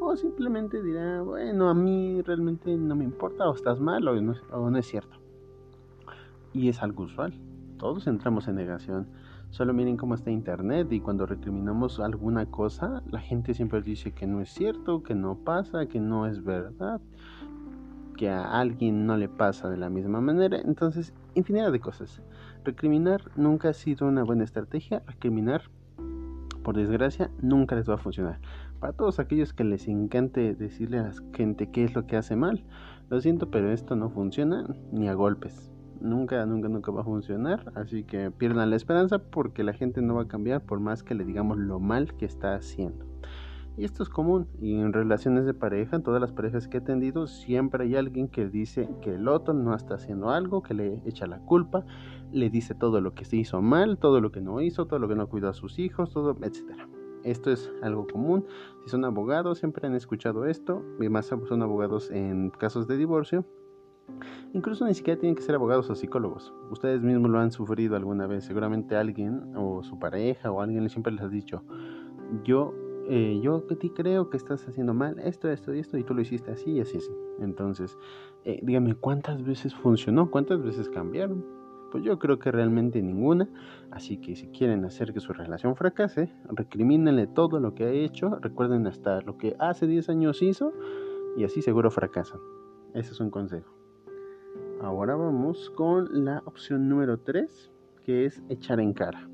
O 0.00 0.16
simplemente 0.16 0.82
dirá, 0.82 1.22
bueno, 1.22 1.68
a 1.68 1.74
mí 1.74 2.20
realmente 2.22 2.76
no 2.76 2.94
me 2.94 3.04
importa, 3.04 3.48
o 3.48 3.54
estás 3.54 3.80
mal 3.80 4.06
o 4.06 4.20
no, 4.20 4.34
o 4.52 4.70
no 4.70 4.78
es 4.78 4.86
cierto. 4.86 5.16
Y 6.52 6.68
es 6.68 6.82
algo 6.82 7.04
usual. 7.04 7.32
Todos 7.78 8.06
entramos 8.06 8.46
en 8.46 8.56
negación. 8.56 9.08
Solo 9.50 9.72
miren 9.72 9.96
cómo 9.96 10.14
está 10.14 10.30
Internet 10.30 10.92
y 10.92 11.00
cuando 11.00 11.26
recriminamos 11.26 12.00
alguna 12.00 12.46
cosa, 12.46 13.02
la 13.10 13.20
gente 13.20 13.54
siempre 13.54 13.82
dice 13.82 14.12
que 14.12 14.26
no 14.26 14.40
es 14.40 14.50
cierto, 14.50 15.02
que 15.02 15.14
no 15.14 15.36
pasa, 15.36 15.86
que 15.86 16.00
no 16.00 16.26
es 16.26 16.42
verdad 16.42 17.00
que 18.14 18.30
a 18.30 18.58
alguien 18.60 19.06
no 19.06 19.16
le 19.16 19.28
pasa 19.28 19.68
de 19.68 19.76
la 19.76 19.90
misma 19.90 20.20
manera. 20.20 20.58
Entonces, 20.58 21.12
infinidad 21.34 21.72
de 21.72 21.80
cosas. 21.80 22.22
Recriminar 22.64 23.20
nunca 23.36 23.70
ha 23.70 23.74
sido 23.74 24.06
una 24.06 24.22
buena 24.22 24.44
estrategia. 24.44 25.02
Recriminar, 25.06 25.62
por 26.62 26.76
desgracia, 26.76 27.30
nunca 27.42 27.76
les 27.76 27.88
va 27.88 27.94
a 27.94 27.98
funcionar. 27.98 28.40
Para 28.80 28.92
todos 28.92 29.18
aquellos 29.18 29.52
que 29.52 29.64
les 29.64 29.88
encante 29.88 30.54
decirle 30.54 30.98
a 30.98 31.04
la 31.04 31.12
gente 31.32 31.70
qué 31.70 31.84
es 31.84 31.94
lo 31.94 32.06
que 32.06 32.16
hace 32.16 32.36
mal, 32.36 32.64
lo 33.10 33.20
siento, 33.20 33.50
pero 33.50 33.70
esto 33.70 33.96
no 33.96 34.10
funciona 34.10 34.66
ni 34.92 35.08
a 35.08 35.14
golpes. 35.14 35.70
Nunca, 36.00 36.44
nunca, 36.46 36.68
nunca 36.68 36.92
va 36.92 37.02
a 37.02 37.04
funcionar. 37.04 37.72
Así 37.74 38.04
que 38.04 38.30
pierdan 38.30 38.70
la 38.70 38.76
esperanza 38.76 39.18
porque 39.18 39.62
la 39.64 39.72
gente 39.72 40.02
no 40.02 40.14
va 40.14 40.22
a 40.22 40.28
cambiar 40.28 40.62
por 40.62 40.80
más 40.80 41.02
que 41.02 41.14
le 41.14 41.24
digamos 41.24 41.58
lo 41.58 41.80
mal 41.80 42.14
que 42.14 42.24
está 42.24 42.54
haciendo. 42.54 43.04
Y 43.76 43.84
esto 43.84 44.02
es 44.02 44.08
común. 44.08 44.46
Y 44.60 44.74
en 44.74 44.92
relaciones 44.92 45.46
de 45.46 45.54
pareja, 45.54 45.96
en 45.96 46.02
todas 46.02 46.20
las 46.20 46.32
parejas 46.32 46.68
que 46.68 46.78
he 46.78 46.80
atendido, 46.80 47.26
siempre 47.26 47.84
hay 47.84 47.96
alguien 47.96 48.28
que 48.28 48.48
dice 48.48 48.88
que 49.02 49.14
el 49.14 49.28
otro 49.28 49.52
no 49.52 49.74
está 49.74 49.94
haciendo 49.94 50.30
algo, 50.30 50.62
que 50.62 50.74
le 50.74 51.02
echa 51.06 51.26
la 51.26 51.40
culpa, 51.40 51.84
le 52.32 52.50
dice 52.50 52.74
todo 52.74 53.00
lo 53.00 53.14
que 53.14 53.24
se 53.24 53.36
hizo 53.36 53.60
mal, 53.62 53.98
todo 53.98 54.20
lo 54.20 54.30
que 54.30 54.40
no 54.40 54.60
hizo, 54.60 54.86
todo 54.86 54.98
lo 54.98 55.08
que 55.08 55.16
no 55.16 55.28
cuidó 55.28 55.48
a 55.48 55.54
sus 55.54 55.78
hijos, 55.78 56.12
todo, 56.12 56.36
etcétera. 56.40 56.88
Esto 57.24 57.50
es 57.50 57.72
algo 57.82 58.06
común. 58.06 58.44
Si 58.84 58.90
son 58.90 59.04
abogados, 59.04 59.58
siempre 59.58 59.86
han 59.86 59.94
escuchado 59.94 60.44
esto. 60.44 60.84
Y 61.00 61.08
más 61.08 61.26
son 61.26 61.62
abogados 61.62 62.10
en 62.10 62.50
casos 62.50 62.86
de 62.86 62.96
divorcio. 62.98 63.44
Incluso 64.52 64.86
ni 64.86 64.94
siquiera 64.94 65.18
tienen 65.18 65.34
que 65.34 65.42
ser 65.42 65.54
abogados 65.54 65.88
o 65.90 65.94
psicólogos. 65.94 66.52
Ustedes 66.70 67.02
mismos 67.02 67.30
lo 67.30 67.38
han 67.38 67.50
sufrido 67.50 67.96
alguna 67.96 68.26
vez. 68.26 68.44
Seguramente 68.44 68.94
alguien 68.94 69.56
o 69.56 69.82
su 69.82 69.98
pareja 69.98 70.52
o 70.52 70.60
alguien 70.60 70.88
siempre 70.90 71.12
les 71.12 71.22
ha 71.22 71.28
dicho, 71.28 71.64
yo, 72.44 72.74
eh, 73.08 73.40
yo 73.42 73.66
que 73.66 73.76
ti 73.76 73.90
creo 73.90 74.30
que 74.30 74.36
estás 74.36 74.66
haciendo 74.66 74.94
mal 74.94 75.18
esto, 75.18 75.50
esto 75.50 75.74
y 75.74 75.80
esto 75.80 75.98
y 75.98 76.04
tú 76.04 76.14
lo 76.14 76.22
hiciste 76.22 76.50
así 76.50 76.72
y 76.72 76.80
así, 76.80 76.98
así. 76.98 77.12
Entonces, 77.40 77.98
eh, 78.44 78.60
dígame, 78.62 78.94
¿cuántas 78.94 79.44
veces 79.44 79.74
funcionó? 79.74 80.30
¿Cuántas 80.30 80.62
veces 80.62 80.88
cambiaron? 80.88 81.44
Pues 81.90 82.02
yo 82.02 82.18
creo 82.18 82.38
que 82.38 82.50
realmente 82.50 83.00
ninguna. 83.02 83.48
Así 83.90 84.16
que 84.16 84.34
si 84.36 84.48
quieren 84.48 84.84
hacer 84.84 85.12
que 85.12 85.20
su 85.20 85.32
relación 85.32 85.76
fracase, 85.76 86.32
recrimínenle 86.48 87.26
todo 87.26 87.60
lo 87.60 87.74
que 87.74 87.84
ha 87.84 87.90
hecho. 87.90 88.38
Recuerden 88.40 88.86
hasta 88.86 89.20
lo 89.20 89.38
que 89.38 89.54
hace 89.58 89.86
10 89.86 90.08
años 90.08 90.42
hizo 90.42 90.72
y 91.36 91.44
así 91.44 91.62
seguro 91.62 91.90
fracasan. 91.90 92.40
Ese 92.94 93.12
es 93.12 93.20
un 93.20 93.30
consejo. 93.30 93.72
Ahora 94.80 95.14
vamos 95.14 95.70
con 95.70 96.24
la 96.24 96.42
opción 96.46 96.88
número 96.88 97.18
3, 97.18 97.72
que 98.04 98.26
es 98.26 98.42
echar 98.48 98.80
en 98.80 98.92
cara. 98.92 99.28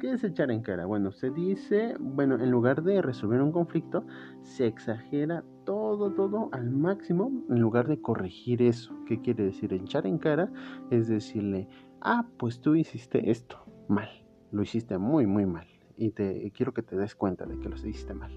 ¿Qué 0.00 0.12
es 0.12 0.24
echar 0.24 0.50
en 0.50 0.62
cara? 0.62 0.86
Bueno, 0.86 1.12
se 1.12 1.28
dice, 1.28 1.94
bueno, 2.00 2.36
en 2.36 2.50
lugar 2.50 2.82
de 2.82 3.02
resolver 3.02 3.42
un 3.42 3.52
conflicto, 3.52 4.06
se 4.40 4.66
exagera 4.66 5.44
todo, 5.66 6.10
todo 6.10 6.48
al 6.52 6.70
máximo 6.70 7.30
en 7.50 7.60
lugar 7.60 7.86
de 7.86 8.00
corregir 8.00 8.62
eso. 8.62 8.94
¿Qué 9.06 9.20
quiere 9.20 9.44
decir? 9.44 9.74
Echar 9.74 10.06
en 10.06 10.16
cara 10.16 10.50
es 10.90 11.08
decirle, 11.08 11.68
ah, 12.00 12.26
pues 12.38 12.62
tú 12.62 12.76
hiciste 12.76 13.30
esto 13.30 13.58
mal, 13.88 14.08
lo 14.52 14.62
hiciste 14.62 14.96
muy, 14.96 15.26
muy 15.26 15.44
mal. 15.44 15.66
Y 15.98 16.12
te 16.12 16.50
quiero 16.56 16.72
que 16.72 16.80
te 16.80 16.96
des 16.96 17.14
cuenta 17.14 17.44
de 17.44 17.58
que 17.58 17.68
lo 17.68 17.76
hiciste 17.76 18.14
mal. 18.14 18.32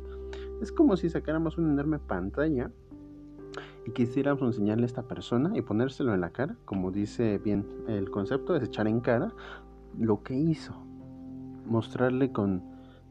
Es 0.62 0.70
como 0.74 0.98
si 0.98 1.10
sacáramos 1.10 1.58
una 1.58 1.72
enorme 1.72 1.98
pantalla 1.98 2.72
y 3.86 3.92
quisiéramos 3.92 4.42
enseñarle 4.42 4.84
a 4.84 4.88
esta 4.88 5.08
persona 5.08 5.58
y 5.58 5.62
ponérselo 5.62 6.14
en 6.14 6.20
la 6.20 6.32
cara, 6.32 6.58
como 6.66 6.92
dice 6.92 7.38
bien 7.38 7.66
el 7.88 8.12
concepto, 8.12 8.54
es 8.54 8.64
echar 8.64 8.86
en 8.90 9.00
cara 9.00 9.34
lo 9.98 10.24
que 10.24 10.36
hizo. 10.36 10.76
Mostrarle 11.66 12.32
con 12.32 12.62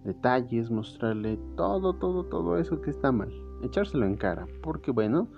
detalles, 0.05 0.71
mostrarle 0.71 1.39
todo, 1.57 1.95
todo, 1.95 2.25
todo 2.25 2.59
eso 2.59 2.81
que 2.81 2.91
está 2.91 3.13
mal. 3.13 3.33
Echárselo 3.63 4.07
en 4.07 4.17
cara, 4.17 4.47
porque 4.63 4.91
bueno, 4.91 5.29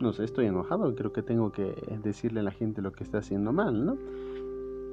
no 0.00 0.12
sé, 0.12 0.24
estoy 0.24 0.46
enojado, 0.46 0.94
creo 0.94 1.12
que 1.12 1.22
tengo 1.22 1.52
que 1.52 1.74
decirle 2.02 2.40
a 2.40 2.44
la 2.44 2.50
gente 2.50 2.82
lo 2.82 2.92
que 2.92 3.04
está 3.04 3.18
haciendo 3.18 3.52
mal, 3.52 3.84
¿no? 3.84 3.96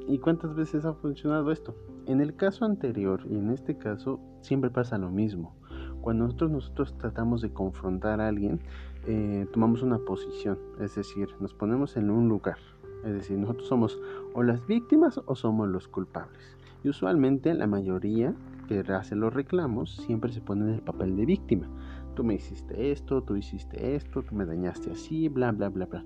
¿Y 0.07 0.19
cuántas 0.19 0.55
veces 0.55 0.85
ha 0.85 0.93
funcionado 0.93 1.51
esto? 1.51 1.75
En 2.05 2.21
el 2.21 2.35
caso 2.35 2.65
anterior 2.65 3.21
y 3.27 3.37
en 3.37 3.49
este 3.49 3.77
caso 3.77 4.19
siempre 4.41 4.69
pasa 4.69 4.99
lo 4.99 5.09
mismo. 5.09 5.55
Cuando 6.01 6.25
nosotros, 6.25 6.51
nosotros 6.51 6.95
tratamos 6.99 7.41
de 7.41 7.51
confrontar 7.51 8.21
a 8.21 8.27
alguien, 8.27 8.59
eh, 9.07 9.47
tomamos 9.51 9.81
una 9.81 9.97
posición, 9.97 10.59
es 10.79 10.93
decir, 10.93 11.29
nos 11.39 11.55
ponemos 11.55 11.97
en 11.97 12.11
un 12.11 12.29
lugar. 12.29 12.57
Es 13.03 13.13
decir, 13.13 13.39
nosotros 13.39 13.67
somos 13.67 13.99
o 14.33 14.43
las 14.43 14.65
víctimas 14.67 15.19
o 15.25 15.35
somos 15.35 15.67
los 15.69 15.87
culpables. 15.87 16.55
Y 16.85 16.89
usualmente 16.89 17.51
la 17.55 17.65
mayoría 17.65 18.35
que 18.67 18.81
hace 18.93 19.15
los 19.15 19.33
reclamos 19.33 19.95
siempre 20.05 20.31
se 20.31 20.39
pone 20.39 20.65
en 20.65 20.75
el 20.75 20.81
papel 20.83 21.15
de 21.15 21.25
víctima. 21.25 21.67
Tú 22.15 22.23
me 22.23 22.35
hiciste 22.35 22.91
esto, 22.91 23.23
tú 23.23 23.35
hiciste 23.35 23.95
esto, 23.95 24.21
tú 24.21 24.35
me 24.35 24.45
dañaste 24.45 24.91
así, 24.91 25.27
bla, 25.27 25.51
bla, 25.51 25.69
bla, 25.69 25.87
bla. 25.87 26.05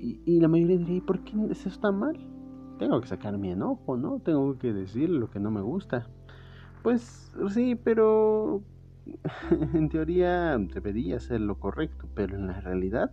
Y, 0.00 0.20
y 0.24 0.40
la 0.40 0.48
mayoría 0.48 0.78
diría, 0.78 0.96
¿y 0.96 1.00
por 1.00 1.20
qué 1.20 1.36
eso 1.48 1.68
está 1.68 1.92
mal? 1.92 2.18
tengo 2.80 3.00
que 3.00 3.06
sacar 3.06 3.38
mi 3.38 3.52
enojo, 3.52 3.96
¿no? 3.96 4.18
Tengo 4.18 4.58
que 4.58 4.72
decir 4.72 5.10
lo 5.10 5.30
que 5.30 5.38
no 5.38 5.52
me 5.52 5.60
gusta. 5.60 6.08
Pues 6.82 7.32
sí, 7.50 7.76
pero 7.76 8.62
en 9.74 9.88
teoría 9.90 10.58
debería 10.58 11.20
ser 11.20 11.40
lo 11.40 11.60
correcto, 11.60 12.08
pero 12.14 12.34
en 12.34 12.48
la 12.48 12.60
realidad 12.60 13.12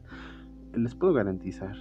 les 0.74 0.96
puedo 0.96 1.14
garantizar, 1.14 1.76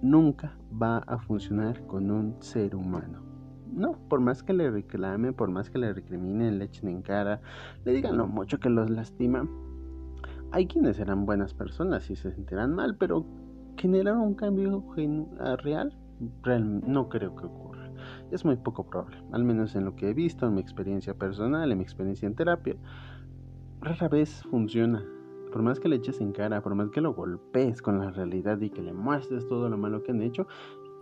nunca 0.00 0.56
va 0.72 0.98
a 1.00 1.18
funcionar 1.18 1.86
con 1.86 2.10
un 2.10 2.42
ser 2.42 2.74
humano. 2.74 3.33
No, 3.74 3.98
por 4.08 4.20
más 4.20 4.42
que 4.42 4.52
le 4.52 4.70
reclame, 4.70 5.32
por 5.32 5.50
más 5.50 5.68
que 5.68 5.78
le 5.78 5.92
recriminen, 5.92 6.58
le 6.58 6.66
echen 6.66 6.88
en 6.88 7.02
cara, 7.02 7.40
le 7.84 7.92
digan 7.92 8.16
lo 8.16 8.26
mucho 8.26 8.58
que 8.60 8.70
los 8.70 8.88
lastima, 8.88 9.48
hay 10.52 10.66
quienes 10.66 10.96
serán 10.96 11.26
buenas 11.26 11.54
personas 11.54 12.08
y 12.10 12.16
se 12.16 12.30
sentirán 12.30 12.74
mal, 12.74 12.96
pero 12.96 13.26
generar 13.76 14.16
un 14.16 14.34
cambio 14.34 14.84
real 15.62 15.98
no 16.86 17.08
creo 17.08 17.34
que 17.34 17.46
ocurra. 17.46 17.90
Es 18.30 18.44
muy 18.44 18.56
poco 18.56 18.86
probable, 18.86 19.16
al 19.32 19.42
menos 19.42 19.74
en 19.74 19.84
lo 19.84 19.96
que 19.96 20.10
he 20.10 20.14
visto, 20.14 20.46
en 20.46 20.54
mi 20.54 20.60
experiencia 20.60 21.14
personal, 21.14 21.72
en 21.72 21.78
mi 21.78 21.82
experiencia 21.82 22.28
en 22.28 22.36
terapia. 22.36 22.76
Rara 23.80 24.08
vez 24.08 24.42
funciona. 24.50 25.04
Por 25.52 25.62
más 25.62 25.78
que 25.78 25.88
le 25.88 25.96
eches 25.96 26.20
en 26.20 26.32
cara, 26.32 26.62
por 26.62 26.74
más 26.74 26.90
que 26.90 27.00
lo 27.00 27.14
golpees 27.14 27.82
con 27.82 27.98
la 27.98 28.10
realidad 28.10 28.60
y 28.60 28.70
que 28.70 28.82
le 28.82 28.92
muestres 28.92 29.46
todo 29.46 29.68
lo 29.68 29.76
malo 29.76 30.02
que 30.02 30.12
han 30.12 30.22
hecho, 30.22 30.46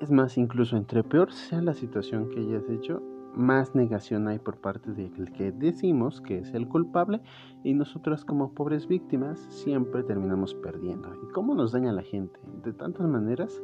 es 0.02 0.10
más, 0.10 0.36
incluso 0.36 0.76
entre 0.76 1.04
peor 1.04 1.32
sea 1.32 1.62
la 1.62 1.74
situación 1.74 2.28
que 2.28 2.40
hayas 2.40 2.68
hecho, 2.68 3.00
más 3.34 3.76
negación 3.76 4.26
hay 4.26 4.40
por 4.40 4.56
parte 4.56 4.92
del 4.92 5.32
que 5.32 5.52
decimos 5.52 6.20
que 6.20 6.40
es 6.40 6.52
el 6.54 6.68
culpable 6.68 7.20
y 7.62 7.72
nosotras 7.72 8.24
como 8.24 8.52
pobres 8.52 8.88
víctimas 8.88 9.38
siempre 9.48 10.02
terminamos 10.02 10.54
perdiendo. 10.54 11.14
¿Y 11.22 11.32
cómo 11.32 11.54
nos 11.54 11.70
daña 11.70 11.92
la 11.92 12.02
gente? 12.02 12.38
De 12.64 12.72
tantas 12.72 13.06
maneras 13.06 13.62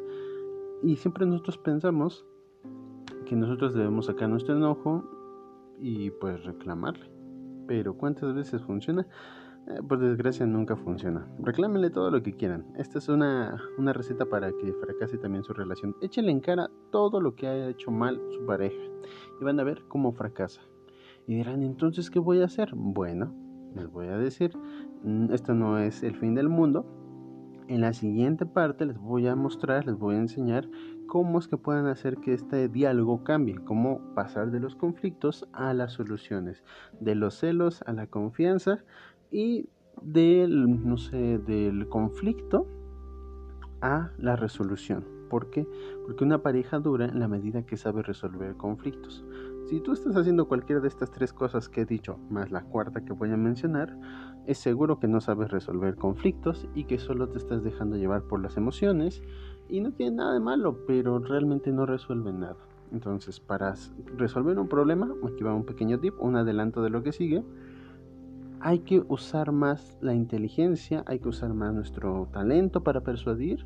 y 0.83 0.95
siempre 0.97 1.27
nosotros 1.27 1.59
pensamos 1.59 2.25
que 3.27 3.35
nosotros 3.35 3.75
debemos 3.75 4.07
sacar 4.07 4.29
nuestro 4.29 4.57
enojo 4.57 5.05
y 5.81 6.11
pues 6.13 6.45
reclamarle. 6.45 7.11
Pero 7.67 7.95
¿cuántas 7.95 8.33
veces 8.33 8.63
funciona? 8.63 9.07
Eh, 9.69 9.83
por 9.87 9.99
desgracia 9.99 10.47
nunca 10.47 10.77
funciona. 10.77 11.27
Reclámenle 11.41 11.91
todo 11.91 12.11
lo 12.11 12.23
que 12.23 12.33
quieran. 12.33 12.65
Esta 12.77 12.99
es 12.99 13.09
una, 13.09 13.61
una 13.77 13.93
receta 13.93 14.25
para 14.25 14.51
que 14.51 14.73
fracase 14.73 15.19
también 15.19 15.45
su 15.45 15.53
relación. 15.53 15.95
Échenle 16.01 16.33
en 16.33 16.41
cara 16.41 16.71
todo 16.91 17.21
lo 17.21 17.35
que 17.35 17.47
ha 17.47 17.69
hecho 17.69 17.91
mal 17.91 18.21
su 18.31 18.47
pareja 18.47 18.81
y 19.41 19.45
van 19.45 19.61
a 19.61 19.65
ver 19.65 19.83
cómo 19.89 20.13
fracasa. 20.13 20.63
Y 21.27 21.35
dirán, 21.35 21.63
entonces, 21.63 22.11
¿qué 22.11 22.19
voy 22.19 22.41
a 22.41 22.47
hacer? 22.47 22.71
Bueno, 22.75 23.35
les 23.75 23.91
voy 23.91 24.07
a 24.07 24.17
decir, 24.17 24.57
mm, 25.03 25.33
esto 25.33 25.53
no 25.53 25.79
es 25.79 26.03
el 26.03 26.17
fin 26.17 26.35
del 26.35 26.49
mundo, 26.49 26.87
en 27.69 27.83
la 27.83 27.93
siguiente 27.93 28.47
parte 28.47 28.87
les 28.87 28.99
voy 28.99 29.27
a 29.27 29.37
mostrar, 29.37 29.85
les 29.85 29.99
voy 29.99 30.15
a 30.15 30.21
enseñar 30.21 30.67
cómo 31.07 31.39
es 31.39 31.49
que 31.49 31.59
pueden 31.59 31.85
hacer 31.85 32.17
que 32.17 32.33
este 32.33 32.67
diálogo 32.69 33.23
cambie, 33.25 33.57
cómo 33.57 34.01
pasar 34.15 34.51
de 34.51 34.59
los 34.59 34.75
conflictos 34.75 35.47
a 35.53 35.75
las 35.75 35.93
soluciones, 35.93 36.65
de 36.99 37.15
los 37.15 37.35
celos 37.35 37.83
a 37.85 37.93
la 37.93 38.07
confianza 38.07 38.85
y 39.31 39.69
del, 40.03 40.87
no 40.87 40.97
sé, 40.97 41.39
del 41.39 41.89
conflicto 41.89 42.67
a 43.81 44.11
la 44.19 44.37
resolución. 44.37 45.05
¿Por? 45.29 45.49
Porque 46.07 46.25
una 46.25 46.43
pareja 46.43 46.79
dura 46.79 47.05
en 47.05 47.21
la 47.21 47.29
medida 47.29 47.67
que 47.67 47.77
sabe 47.77 48.03
resolver 48.03 48.57
conflictos. 48.57 49.25
Si 49.67 49.81
tú 49.81 49.93
estás 49.93 50.17
haciendo 50.17 50.49
cualquiera 50.49 50.81
de 50.81 50.89
estas 50.89 51.11
tres 51.11 51.35
cosas 51.35 51.69
que 51.69 51.83
he 51.83 51.85
dicho, 51.85 52.19
más 52.31 52.51
la 52.51 52.63
cuarta 52.63 53.05
que 53.05 53.13
voy 53.13 53.31
a 53.31 53.37
mencionar, 53.37 53.95
es 54.47 54.57
seguro 54.57 54.99
que 54.99 55.09
no 55.09 55.21
sabes 55.21 55.51
resolver 55.51 55.97
conflictos 55.97 56.67
y 56.75 56.85
que 56.85 56.99
solo 56.99 57.29
te 57.29 57.37
estás 57.37 57.63
dejando 57.63 57.99
llevar 57.99 58.23
por 58.23 58.41
las 58.41 58.57
emociones 58.57 59.23
y 59.69 59.83
no 59.83 59.93
tiene 59.93 60.17
nada 60.17 60.33
de 60.33 60.41
malo, 60.41 60.87
pero 60.87 61.19
realmente 61.19 61.71
no 61.71 61.85
resuelve 61.85 62.33
nada. 62.33 62.57
Entonces, 62.91 63.41
para 63.41 63.75
resolver 64.17 64.59
un 64.59 64.69
problema, 64.69 65.13
aquí 65.23 65.45
va 65.45 65.53
un 65.53 65.67
pequeño 65.67 66.01
tip, 66.01 66.15
un 66.19 66.37
adelanto 66.37 66.83
de 66.83 66.89
lo 66.89 67.03
que 67.03 67.13
sigue, 67.13 67.45
hay 68.61 68.81
que 68.81 69.05
usar 69.09 69.53
más 69.53 69.97
la 70.01 70.15
inteligencia, 70.15 71.05
hay 71.07 71.19
que 71.21 71.29
usar 71.29 71.55
más 71.55 71.73
nuestro 71.75 72.29
talento 72.33 72.83
para 72.83 73.03
persuadir 73.03 73.65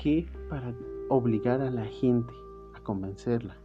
que 0.00 0.26
para 0.48 0.74
obligar 1.08 1.60
a 1.60 1.70
la 1.70 1.84
gente 1.86 2.32
a 2.74 2.80
convencerla. 2.80 3.56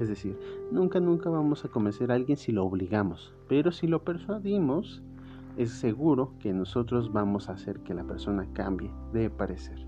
Es 0.00 0.08
decir, 0.08 0.38
nunca, 0.72 0.98
nunca 0.98 1.28
vamos 1.28 1.64
a 1.64 1.68
convencer 1.68 2.10
a 2.10 2.14
alguien 2.14 2.38
si 2.38 2.52
lo 2.52 2.64
obligamos, 2.64 3.34
pero 3.48 3.70
si 3.70 3.86
lo 3.86 4.02
persuadimos, 4.02 5.02
es 5.56 5.70
seguro 5.72 6.32
que 6.38 6.52
nosotros 6.52 7.12
vamos 7.12 7.48
a 7.48 7.52
hacer 7.52 7.80
que 7.80 7.94
la 7.94 8.04
persona 8.04 8.46
cambie 8.52 8.90
de 9.12 9.28
parecer. 9.28 9.86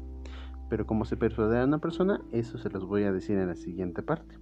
Pero 0.69 0.87
como 0.87 1.05
se 1.05 1.17
persuade 1.17 1.61
a 1.61 1.65
una 1.65 1.79
persona, 1.79 2.21
eso 2.31 2.59
se 2.59 2.71
los 2.71 2.85
voy 2.85 3.05
a 3.05 3.13
decir 3.13 3.39
en 3.39 3.49
la 3.49 3.57
siguiente 3.57 4.03
parte. 4.03 4.37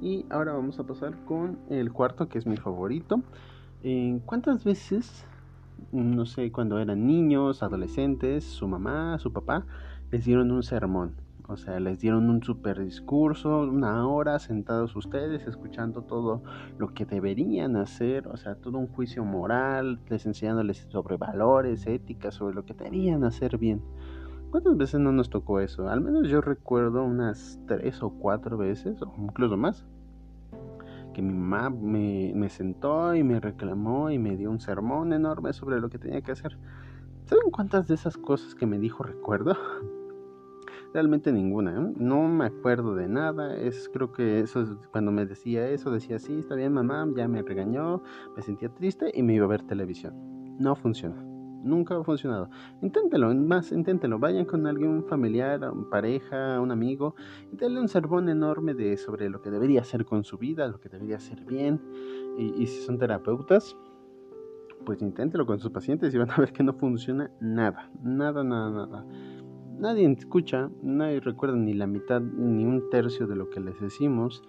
Y 0.00 0.26
ahora 0.30 0.52
vamos 0.52 0.78
a 0.78 0.86
pasar 0.86 1.24
con 1.24 1.58
el 1.68 1.92
cuarto, 1.92 2.28
que 2.28 2.38
es 2.38 2.46
mi 2.46 2.56
favorito. 2.56 3.22
¿Cuántas 4.24 4.64
veces, 4.64 5.26
no 5.92 6.26
sé, 6.26 6.50
cuando 6.50 6.78
eran 6.78 7.06
niños, 7.06 7.62
adolescentes, 7.62 8.44
su 8.44 8.66
mamá, 8.66 9.18
su 9.18 9.32
papá, 9.32 9.64
les 10.10 10.24
dieron 10.24 10.50
un 10.50 10.62
sermón? 10.62 11.14
O 11.48 11.56
sea, 11.56 11.78
les 11.78 12.00
dieron 12.00 12.28
un 12.28 12.42
super 12.42 12.82
discurso, 12.82 13.60
una 13.60 14.08
hora 14.08 14.40
sentados 14.40 14.96
ustedes 14.96 15.46
escuchando 15.46 16.02
todo 16.02 16.42
lo 16.76 16.92
que 16.92 17.06
deberían 17.06 17.76
hacer, 17.76 18.26
o 18.26 18.36
sea, 18.36 18.56
todo 18.56 18.78
un 18.78 18.88
juicio 18.88 19.24
moral, 19.24 20.00
les 20.08 20.26
enseñándoles 20.26 20.88
sobre 20.90 21.16
valores, 21.16 21.86
éticas, 21.86 22.34
sobre 22.34 22.56
lo 22.56 22.64
que 22.64 22.74
deberían 22.74 23.22
hacer 23.22 23.58
bien. 23.58 23.80
¿Cuántas 24.50 24.76
veces 24.76 24.98
no 24.98 25.12
nos 25.12 25.30
tocó 25.30 25.60
eso? 25.60 25.88
Al 25.88 26.00
menos 26.00 26.28
yo 26.28 26.40
recuerdo 26.40 27.04
unas 27.04 27.60
tres 27.68 28.02
o 28.02 28.10
cuatro 28.10 28.56
veces, 28.56 29.00
o 29.02 29.14
incluso 29.16 29.56
más, 29.56 29.86
que 31.16 31.22
mi 31.22 31.32
mamá 31.32 31.70
me, 31.70 32.32
me 32.34 32.50
sentó 32.50 33.14
y 33.14 33.24
me 33.24 33.40
reclamó 33.40 34.10
y 34.10 34.18
me 34.18 34.36
dio 34.36 34.50
un 34.50 34.60
sermón 34.60 35.14
enorme 35.14 35.54
sobre 35.54 35.80
lo 35.80 35.88
que 35.88 35.98
tenía 35.98 36.20
que 36.20 36.32
hacer. 36.32 36.58
¿Saben 37.24 37.50
cuántas 37.50 37.88
de 37.88 37.94
esas 37.94 38.18
cosas 38.18 38.54
que 38.54 38.66
me 38.66 38.78
dijo 38.78 39.02
recuerdo? 39.02 39.56
Realmente 40.92 41.32
ninguna, 41.32 41.74
¿eh? 41.74 41.94
no 41.96 42.28
me 42.28 42.44
acuerdo 42.44 42.94
de 42.94 43.08
nada, 43.08 43.56
es 43.56 43.88
creo 43.90 44.12
que 44.12 44.40
eso 44.40 44.60
es, 44.60 44.68
cuando 44.92 45.10
me 45.10 45.24
decía 45.24 45.66
eso, 45.70 45.90
decía 45.90 46.18
sí, 46.18 46.38
está 46.38 46.54
bien 46.54 46.74
mamá, 46.74 47.08
ya 47.16 47.26
me 47.28 47.40
regañó, 47.40 48.02
me 48.36 48.42
sentía 48.42 48.68
triste 48.68 49.10
y 49.14 49.22
me 49.22 49.36
iba 49.36 49.46
a 49.46 49.48
ver 49.48 49.62
televisión. 49.62 50.12
No 50.58 50.76
funciona, 50.76 51.16
nunca 51.62 51.96
ha 51.96 52.04
funcionado. 52.04 52.50
Inténtelo, 52.82 53.34
más, 53.34 53.72
inténtelo, 53.72 54.18
vayan 54.18 54.44
con 54.44 54.66
alguien, 54.66 55.04
familiar, 55.04 55.70
un 55.70 55.88
pareja, 55.88 56.60
un 56.60 56.70
amigo, 56.70 57.14
y 57.52 57.56
denle 57.56 57.80
un 57.80 57.88
sermón 57.88 58.28
enorme 58.28 58.74
de 58.74 58.96
sobre 58.96 59.28
lo 59.28 59.42
que 59.42 59.50
debería 59.50 59.80
hacer 59.80 60.04
con 60.04 60.24
su 60.24 60.38
vida, 60.38 60.68
lo 60.68 60.80
que 60.80 60.88
debería 60.88 61.16
hacer 61.16 61.44
bien, 61.44 61.80
y, 62.38 62.62
y 62.62 62.66
si 62.66 62.82
son 62.82 62.98
terapeutas, 62.98 63.76
pues 64.84 65.02
inténtelo 65.02 65.44
con 65.46 65.58
sus 65.58 65.70
pacientes 65.70 66.14
y 66.14 66.18
van 66.18 66.30
a 66.30 66.36
ver 66.36 66.52
que 66.52 66.62
no 66.62 66.72
funciona 66.72 67.30
nada, 67.40 67.90
nada, 68.02 68.44
nada, 68.44 68.70
nada. 68.70 69.06
Nadie 69.78 70.10
escucha, 70.10 70.70
nadie 70.82 71.20
recuerda 71.20 71.56
ni 71.56 71.74
la 71.74 71.86
mitad 71.86 72.22
ni 72.22 72.64
un 72.64 72.88
tercio 72.88 73.26
de 73.26 73.36
lo 73.36 73.50
que 73.50 73.60
les 73.60 73.78
decimos 73.78 74.42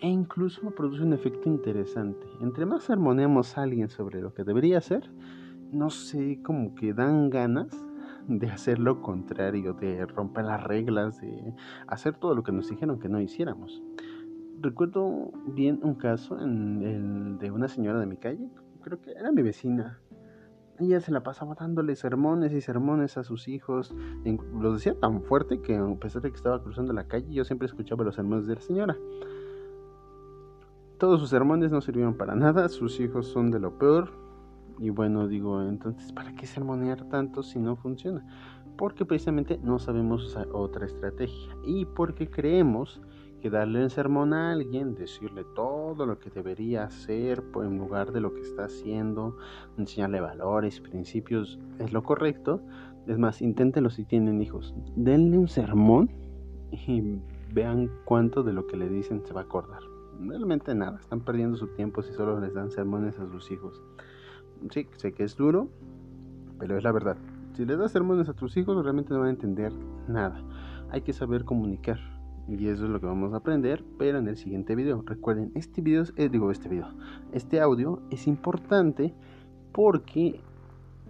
e 0.00 0.08
incluso 0.08 0.70
produce 0.72 1.02
un 1.02 1.12
efecto 1.12 1.48
interesante. 1.48 2.26
Entre 2.40 2.66
más 2.66 2.90
armoneamos 2.90 3.56
a 3.56 3.62
alguien 3.62 3.88
sobre 3.88 4.20
lo 4.20 4.34
que 4.34 4.42
debería 4.42 4.78
hacer, 4.78 5.10
no 5.72 5.90
sé, 5.90 6.40
como 6.42 6.74
que 6.74 6.92
dan 6.92 7.30
ganas 7.30 7.68
de 8.28 8.48
hacer 8.48 8.78
lo 8.78 9.00
contrario, 9.00 9.72
de 9.74 10.04
romper 10.06 10.44
las 10.44 10.62
reglas, 10.62 11.20
de 11.20 11.54
hacer 11.86 12.16
todo 12.16 12.34
lo 12.34 12.42
que 12.42 12.52
nos 12.52 12.68
dijeron 12.68 12.98
que 12.98 13.08
no 13.08 13.20
hiciéramos. 13.20 13.82
Recuerdo 14.60 15.32
bien 15.46 15.80
un 15.82 15.94
caso 15.94 16.38
en 16.40 16.82
el 16.82 17.38
de 17.38 17.50
una 17.50 17.68
señora 17.68 18.00
de 18.00 18.06
mi 18.06 18.16
calle, 18.16 18.48
creo 18.82 19.00
que 19.00 19.12
era 19.12 19.32
mi 19.32 19.42
vecina. 19.42 20.00
Ella 20.78 21.00
se 21.00 21.10
la 21.10 21.22
pasaba 21.22 21.56
dándole 21.58 21.96
sermones 21.96 22.52
y 22.52 22.60
sermones 22.60 23.18
a 23.18 23.24
sus 23.24 23.48
hijos. 23.48 23.94
Los 24.60 24.74
decía 24.74 24.98
tan 24.98 25.22
fuerte 25.22 25.60
que 25.60 25.76
a 25.76 25.94
pesar 25.96 26.22
de 26.22 26.30
que 26.30 26.36
estaba 26.36 26.62
cruzando 26.62 26.92
la 26.92 27.08
calle, 27.08 27.32
yo 27.32 27.44
siempre 27.44 27.66
escuchaba 27.66 28.04
los 28.04 28.14
sermones 28.14 28.46
de 28.46 28.54
la 28.54 28.60
señora. 28.60 28.96
Todos 30.98 31.20
sus 31.20 31.30
sermones 31.30 31.72
no 31.72 31.80
sirvieron 31.80 32.16
para 32.16 32.34
nada, 32.34 32.68
sus 32.68 33.00
hijos 33.00 33.26
son 33.26 33.50
de 33.50 33.58
lo 33.58 33.78
peor. 33.78 34.27
Y 34.78 34.90
bueno, 34.90 35.26
digo, 35.26 35.62
entonces, 35.62 36.12
¿para 36.12 36.34
qué 36.34 36.46
sermonear 36.46 37.04
tanto 37.08 37.42
si 37.42 37.58
no 37.58 37.76
funciona? 37.76 38.24
Porque 38.76 39.04
precisamente 39.04 39.58
no 39.62 39.78
sabemos 39.78 40.36
otra 40.52 40.86
estrategia 40.86 41.56
y 41.64 41.84
porque 41.84 42.30
creemos 42.30 43.00
que 43.40 43.50
darle 43.50 43.82
un 43.82 43.90
sermón 43.90 44.32
a 44.32 44.52
alguien, 44.52 44.94
decirle 44.94 45.44
todo 45.54 46.06
lo 46.06 46.18
que 46.18 46.30
debería 46.30 46.84
hacer 46.84 47.42
en 47.56 47.78
lugar 47.78 48.12
de 48.12 48.20
lo 48.20 48.34
que 48.34 48.40
está 48.40 48.64
haciendo, 48.64 49.36
enseñarle 49.76 50.20
valores, 50.20 50.80
principios, 50.80 51.58
es 51.78 51.92
lo 51.92 52.02
correcto. 52.02 52.60
Es 53.06 53.18
más, 53.18 53.40
inténtenlo 53.40 53.90
si 53.90 54.04
tienen 54.04 54.42
hijos. 54.42 54.74
Denle 54.96 55.38
un 55.38 55.48
sermón 55.48 56.10
y 56.70 57.20
vean 57.52 57.90
cuánto 58.04 58.42
de 58.42 58.52
lo 58.52 58.66
que 58.66 58.76
le 58.76 58.88
dicen 58.88 59.24
se 59.24 59.32
va 59.32 59.42
a 59.42 59.44
acordar. 59.44 59.82
Realmente 60.20 60.74
nada, 60.74 60.98
están 60.98 61.20
perdiendo 61.20 61.56
su 61.56 61.68
tiempo 61.68 62.02
si 62.02 62.12
solo 62.12 62.40
les 62.40 62.52
dan 62.54 62.70
sermones 62.70 63.18
a 63.18 63.26
sus 63.30 63.50
hijos. 63.50 63.80
Sí, 64.70 64.86
sé 64.96 65.12
que 65.12 65.24
es 65.24 65.36
duro, 65.36 65.68
pero 66.58 66.76
es 66.76 66.84
la 66.84 66.92
verdad. 66.92 67.16
Si 67.54 67.64
les 67.64 67.78
das 67.78 67.92
sermones 67.92 68.28
a 68.28 68.34
tus 68.34 68.56
hijos, 68.56 68.82
realmente 68.82 69.12
no 69.12 69.20
van 69.20 69.28
a 69.28 69.32
entender 69.32 69.72
nada. 70.06 70.42
Hay 70.90 71.02
que 71.02 71.12
saber 71.12 71.44
comunicar 71.44 71.98
y 72.48 72.68
eso 72.68 72.84
es 72.84 72.90
lo 72.90 72.98
que 72.98 73.06
vamos 73.06 73.34
a 73.34 73.38
aprender, 73.38 73.84
pero 73.98 74.18
en 74.18 74.26
el 74.26 74.36
siguiente 74.36 74.74
video. 74.74 75.02
Recuerden, 75.04 75.52
este 75.54 75.82
video, 75.82 76.04
eh, 76.16 76.30
digo 76.30 76.50
este 76.50 76.68
video, 76.68 76.88
este 77.32 77.60
audio 77.60 78.00
es 78.10 78.26
importante 78.26 79.14
porque 79.72 80.40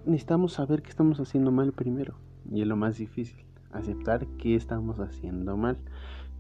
necesitamos 0.04 0.54
saber 0.54 0.82
qué 0.82 0.90
estamos 0.90 1.20
haciendo 1.20 1.52
mal 1.52 1.72
primero. 1.72 2.14
Y 2.50 2.62
es 2.62 2.66
lo 2.66 2.76
más 2.76 2.98
difícil, 2.98 3.44
aceptar 3.70 4.26
que 4.38 4.56
estamos 4.56 4.98
haciendo 4.98 5.56
mal. 5.56 5.78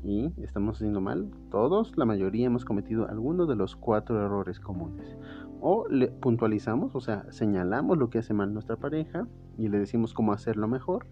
Y 0.02 0.32
estamos 0.42 0.76
haciendo 0.76 1.00
mal, 1.00 1.30
todos, 1.50 1.96
la 1.96 2.04
mayoría 2.04 2.46
hemos 2.46 2.64
cometido 2.64 3.08
alguno 3.08 3.46
de 3.46 3.56
los 3.56 3.74
cuatro 3.74 4.24
errores 4.24 4.60
comunes. 4.60 5.16
O 5.60 5.88
le 5.88 6.08
puntualizamos, 6.08 6.94
o 6.94 7.00
sea, 7.00 7.30
señalamos 7.30 7.98
lo 7.98 8.10
que 8.10 8.18
hace 8.18 8.34
mal 8.34 8.52
nuestra 8.52 8.76
pareja 8.76 9.26
y 9.56 9.68
le 9.68 9.78
decimos 9.78 10.14
cómo 10.14 10.32
hacerlo 10.32 10.68
mejor. 10.68 11.06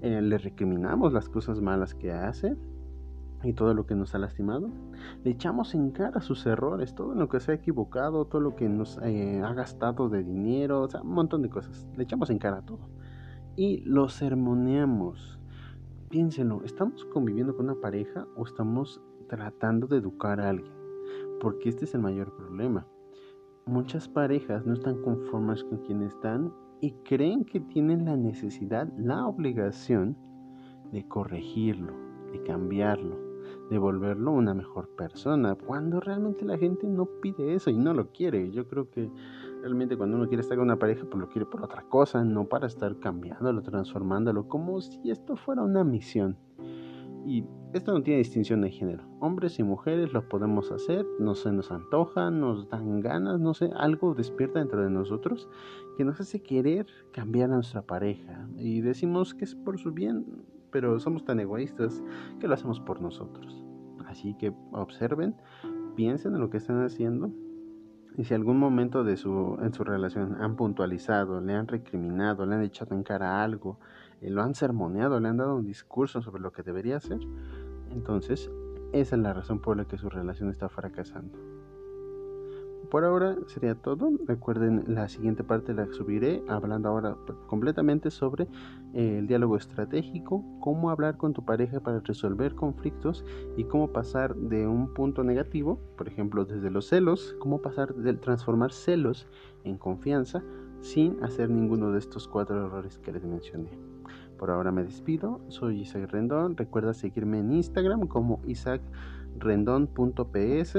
Eh, 0.00 0.20
le 0.20 0.38
recriminamos 0.38 1.12
las 1.12 1.28
cosas 1.28 1.60
malas 1.60 1.94
que 1.94 2.12
hace 2.12 2.56
y 3.42 3.52
todo 3.52 3.74
lo 3.74 3.86
que 3.86 3.94
nos 3.94 4.14
ha 4.14 4.18
lastimado. 4.18 4.70
Le 5.22 5.30
echamos 5.30 5.74
en 5.74 5.90
cara 5.90 6.20
sus 6.20 6.46
errores, 6.46 6.94
todo 6.94 7.14
lo 7.14 7.28
que 7.28 7.40
se 7.40 7.52
ha 7.52 7.54
equivocado, 7.54 8.24
todo 8.24 8.40
lo 8.40 8.56
que 8.56 8.68
nos 8.68 8.98
eh, 9.02 9.42
ha 9.42 9.52
gastado 9.52 10.08
de 10.08 10.24
dinero, 10.24 10.82
o 10.82 10.88
sea, 10.88 11.02
un 11.02 11.12
montón 11.12 11.42
de 11.42 11.50
cosas. 11.50 11.86
Le 11.96 12.04
echamos 12.04 12.30
en 12.30 12.38
cara 12.38 12.62
todo. 12.62 12.88
Y 13.56 13.80
lo 13.80 14.08
sermoneamos. 14.08 15.38
Piénsenlo, 16.08 16.62
¿estamos 16.64 17.04
conviviendo 17.06 17.56
con 17.56 17.66
una 17.66 17.80
pareja 17.80 18.26
o 18.36 18.44
estamos 18.44 19.00
tratando 19.28 19.86
de 19.86 19.98
educar 19.98 20.40
a 20.40 20.48
alguien? 20.48 20.72
Porque 21.40 21.68
este 21.68 21.84
es 21.84 21.94
el 21.94 22.00
mayor 22.00 22.34
problema. 22.36 22.86
Muchas 23.66 24.08
parejas 24.08 24.66
no 24.66 24.74
están 24.74 25.00
conformes 25.02 25.64
con 25.64 25.78
quien 25.78 26.02
están 26.02 26.52
y 26.80 26.92
creen 27.04 27.44
que 27.44 27.60
tienen 27.60 28.04
la 28.04 28.16
necesidad, 28.16 28.88
la 28.98 29.26
obligación 29.26 30.16
de 30.92 31.06
corregirlo, 31.08 31.92
de 32.32 32.42
cambiarlo 32.42 33.24
de 33.70 33.78
volverlo 33.78 34.32
una 34.32 34.54
mejor 34.54 34.88
persona, 34.90 35.54
cuando 35.54 36.00
realmente 36.00 36.44
la 36.44 36.58
gente 36.58 36.86
no 36.86 37.06
pide 37.20 37.54
eso 37.54 37.70
y 37.70 37.76
no 37.76 37.94
lo 37.94 38.10
quiere. 38.10 38.50
Yo 38.50 38.68
creo 38.68 38.90
que 38.90 39.10
realmente 39.62 39.96
cuando 39.96 40.16
uno 40.16 40.28
quiere 40.28 40.42
estar 40.42 40.56
con 40.56 40.66
una 40.66 40.78
pareja, 40.78 41.04
pues 41.04 41.20
lo 41.20 41.28
quiere 41.28 41.46
por 41.46 41.62
otra 41.62 41.82
cosa, 41.82 42.24
no 42.24 42.46
para 42.46 42.66
estar 42.66 42.98
cambiándolo, 42.98 43.62
transformándolo, 43.62 44.48
como 44.48 44.80
si 44.80 45.10
esto 45.10 45.36
fuera 45.36 45.62
una 45.62 45.84
misión. 45.84 46.36
Y 47.26 47.44
esto 47.72 47.92
no 47.92 48.02
tiene 48.02 48.18
distinción 48.18 48.60
de 48.60 48.70
género. 48.70 49.04
Hombres 49.20 49.58
y 49.58 49.62
mujeres 49.62 50.12
lo 50.12 50.28
podemos 50.28 50.70
hacer, 50.70 51.06
no 51.18 51.34
se 51.34 51.52
nos 51.52 51.72
antoja, 51.72 52.30
nos 52.30 52.68
dan 52.68 53.00
ganas, 53.00 53.40
no 53.40 53.54
sé, 53.54 53.70
algo 53.76 54.14
despierta 54.14 54.58
dentro 54.58 54.82
de 54.82 54.90
nosotros 54.90 55.48
que 55.96 56.04
nos 56.04 56.20
hace 56.20 56.42
querer 56.42 56.86
cambiar 57.12 57.50
a 57.50 57.54
nuestra 57.54 57.82
pareja. 57.82 58.46
Y 58.56 58.80
decimos 58.80 59.34
que 59.34 59.44
es 59.44 59.54
por 59.54 59.78
su 59.78 59.92
bien, 59.92 60.26
pero 60.70 60.98
somos 61.00 61.24
tan 61.24 61.40
egoístas 61.40 62.02
que 62.40 62.48
lo 62.48 62.54
hacemos 62.54 62.80
por 62.80 63.00
nosotros. 63.00 63.64
Así 64.06 64.34
que 64.34 64.52
observen, 64.72 65.34
piensen 65.96 66.34
en 66.34 66.40
lo 66.40 66.50
que 66.50 66.58
están 66.58 66.82
haciendo 66.84 67.32
y 68.16 68.24
si 68.24 68.34
algún 68.34 68.58
momento 68.58 69.02
de 69.02 69.16
su, 69.16 69.58
en 69.60 69.74
su 69.74 69.82
relación 69.82 70.36
han 70.40 70.54
puntualizado, 70.54 71.40
le 71.40 71.54
han 71.54 71.66
recriminado, 71.66 72.46
le 72.46 72.54
han 72.54 72.62
echado 72.62 72.94
en 72.94 73.02
cara 73.02 73.42
algo, 73.42 73.80
lo 74.20 74.42
han 74.42 74.54
sermoneado, 74.54 75.20
le 75.20 75.28
han 75.28 75.36
dado 75.36 75.56
un 75.56 75.66
discurso 75.66 76.22
sobre 76.22 76.42
lo 76.42 76.52
que 76.52 76.62
debería 76.62 76.96
hacer, 76.96 77.20
entonces 77.90 78.50
esa 78.92 79.16
es 79.16 79.22
la 79.22 79.32
razón 79.32 79.60
por 79.60 79.76
la 79.76 79.86
que 79.86 79.98
su 79.98 80.08
relación 80.08 80.50
está 80.50 80.68
fracasando. 80.68 81.38
Por 82.90 83.04
ahora 83.04 83.36
sería 83.46 83.74
todo. 83.74 84.12
Recuerden, 84.26 84.84
la 84.86 85.08
siguiente 85.08 85.42
parte 85.42 85.74
la 85.74 85.92
subiré 85.92 86.44
hablando 86.48 86.90
ahora 86.90 87.16
completamente 87.48 88.10
sobre 88.12 88.44
eh, 88.92 89.18
el 89.18 89.26
diálogo 89.26 89.56
estratégico, 89.56 90.44
cómo 90.60 90.90
hablar 90.90 91.16
con 91.16 91.32
tu 91.32 91.44
pareja 91.44 91.80
para 91.80 91.98
resolver 91.98 92.54
conflictos 92.54 93.24
y 93.56 93.64
cómo 93.64 93.88
pasar 93.92 94.36
de 94.36 94.68
un 94.68 94.94
punto 94.94 95.24
negativo, 95.24 95.80
por 95.96 96.06
ejemplo, 96.06 96.44
desde 96.44 96.70
los 96.70 96.86
celos, 96.86 97.34
cómo 97.40 97.60
pasar 97.60 97.94
de 97.94 98.14
transformar 98.14 98.72
celos 98.72 99.26
en 99.64 99.76
confianza 99.76 100.44
sin 100.80 101.22
hacer 101.24 101.50
ninguno 101.50 101.90
de 101.90 101.98
estos 101.98 102.28
cuatro 102.28 102.66
errores 102.66 102.98
que 102.98 103.12
les 103.12 103.24
mencioné. 103.24 103.93
Por 104.38 104.50
ahora 104.50 104.72
me 104.72 104.84
despido, 104.84 105.40
soy 105.48 105.80
Isaac 105.80 106.10
Rendón, 106.10 106.56
recuerda 106.56 106.94
seguirme 106.94 107.38
en 107.38 107.52
Instagram 107.52 108.08
como 108.08 108.40
isaacrindon.ps 108.46 110.78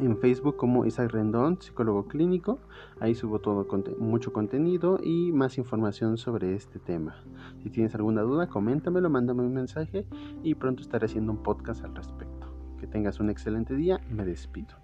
en 0.00 0.18
Facebook 0.18 0.56
como 0.56 0.86
Isaac 0.86 1.12
Rendón, 1.12 1.60
psicólogo 1.60 2.06
clínico. 2.06 2.58
Ahí 3.00 3.14
subo 3.14 3.38
todo 3.38 3.66
mucho 3.98 4.32
contenido 4.32 4.98
y 5.02 5.32
más 5.32 5.58
información 5.58 6.16
sobre 6.16 6.54
este 6.54 6.78
tema. 6.78 7.16
Si 7.62 7.70
tienes 7.70 7.94
alguna 7.94 8.22
duda, 8.22 8.48
coméntamelo, 8.48 9.10
mándame 9.10 9.42
un 9.42 9.54
mensaje 9.54 10.06
y 10.42 10.54
pronto 10.54 10.82
estaré 10.82 11.06
haciendo 11.06 11.32
un 11.32 11.42
podcast 11.42 11.84
al 11.84 11.94
respecto. 11.94 12.52
Que 12.78 12.86
tengas 12.86 13.20
un 13.20 13.30
excelente 13.30 13.74
día, 13.74 14.00
me 14.10 14.24
despido. 14.24 14.74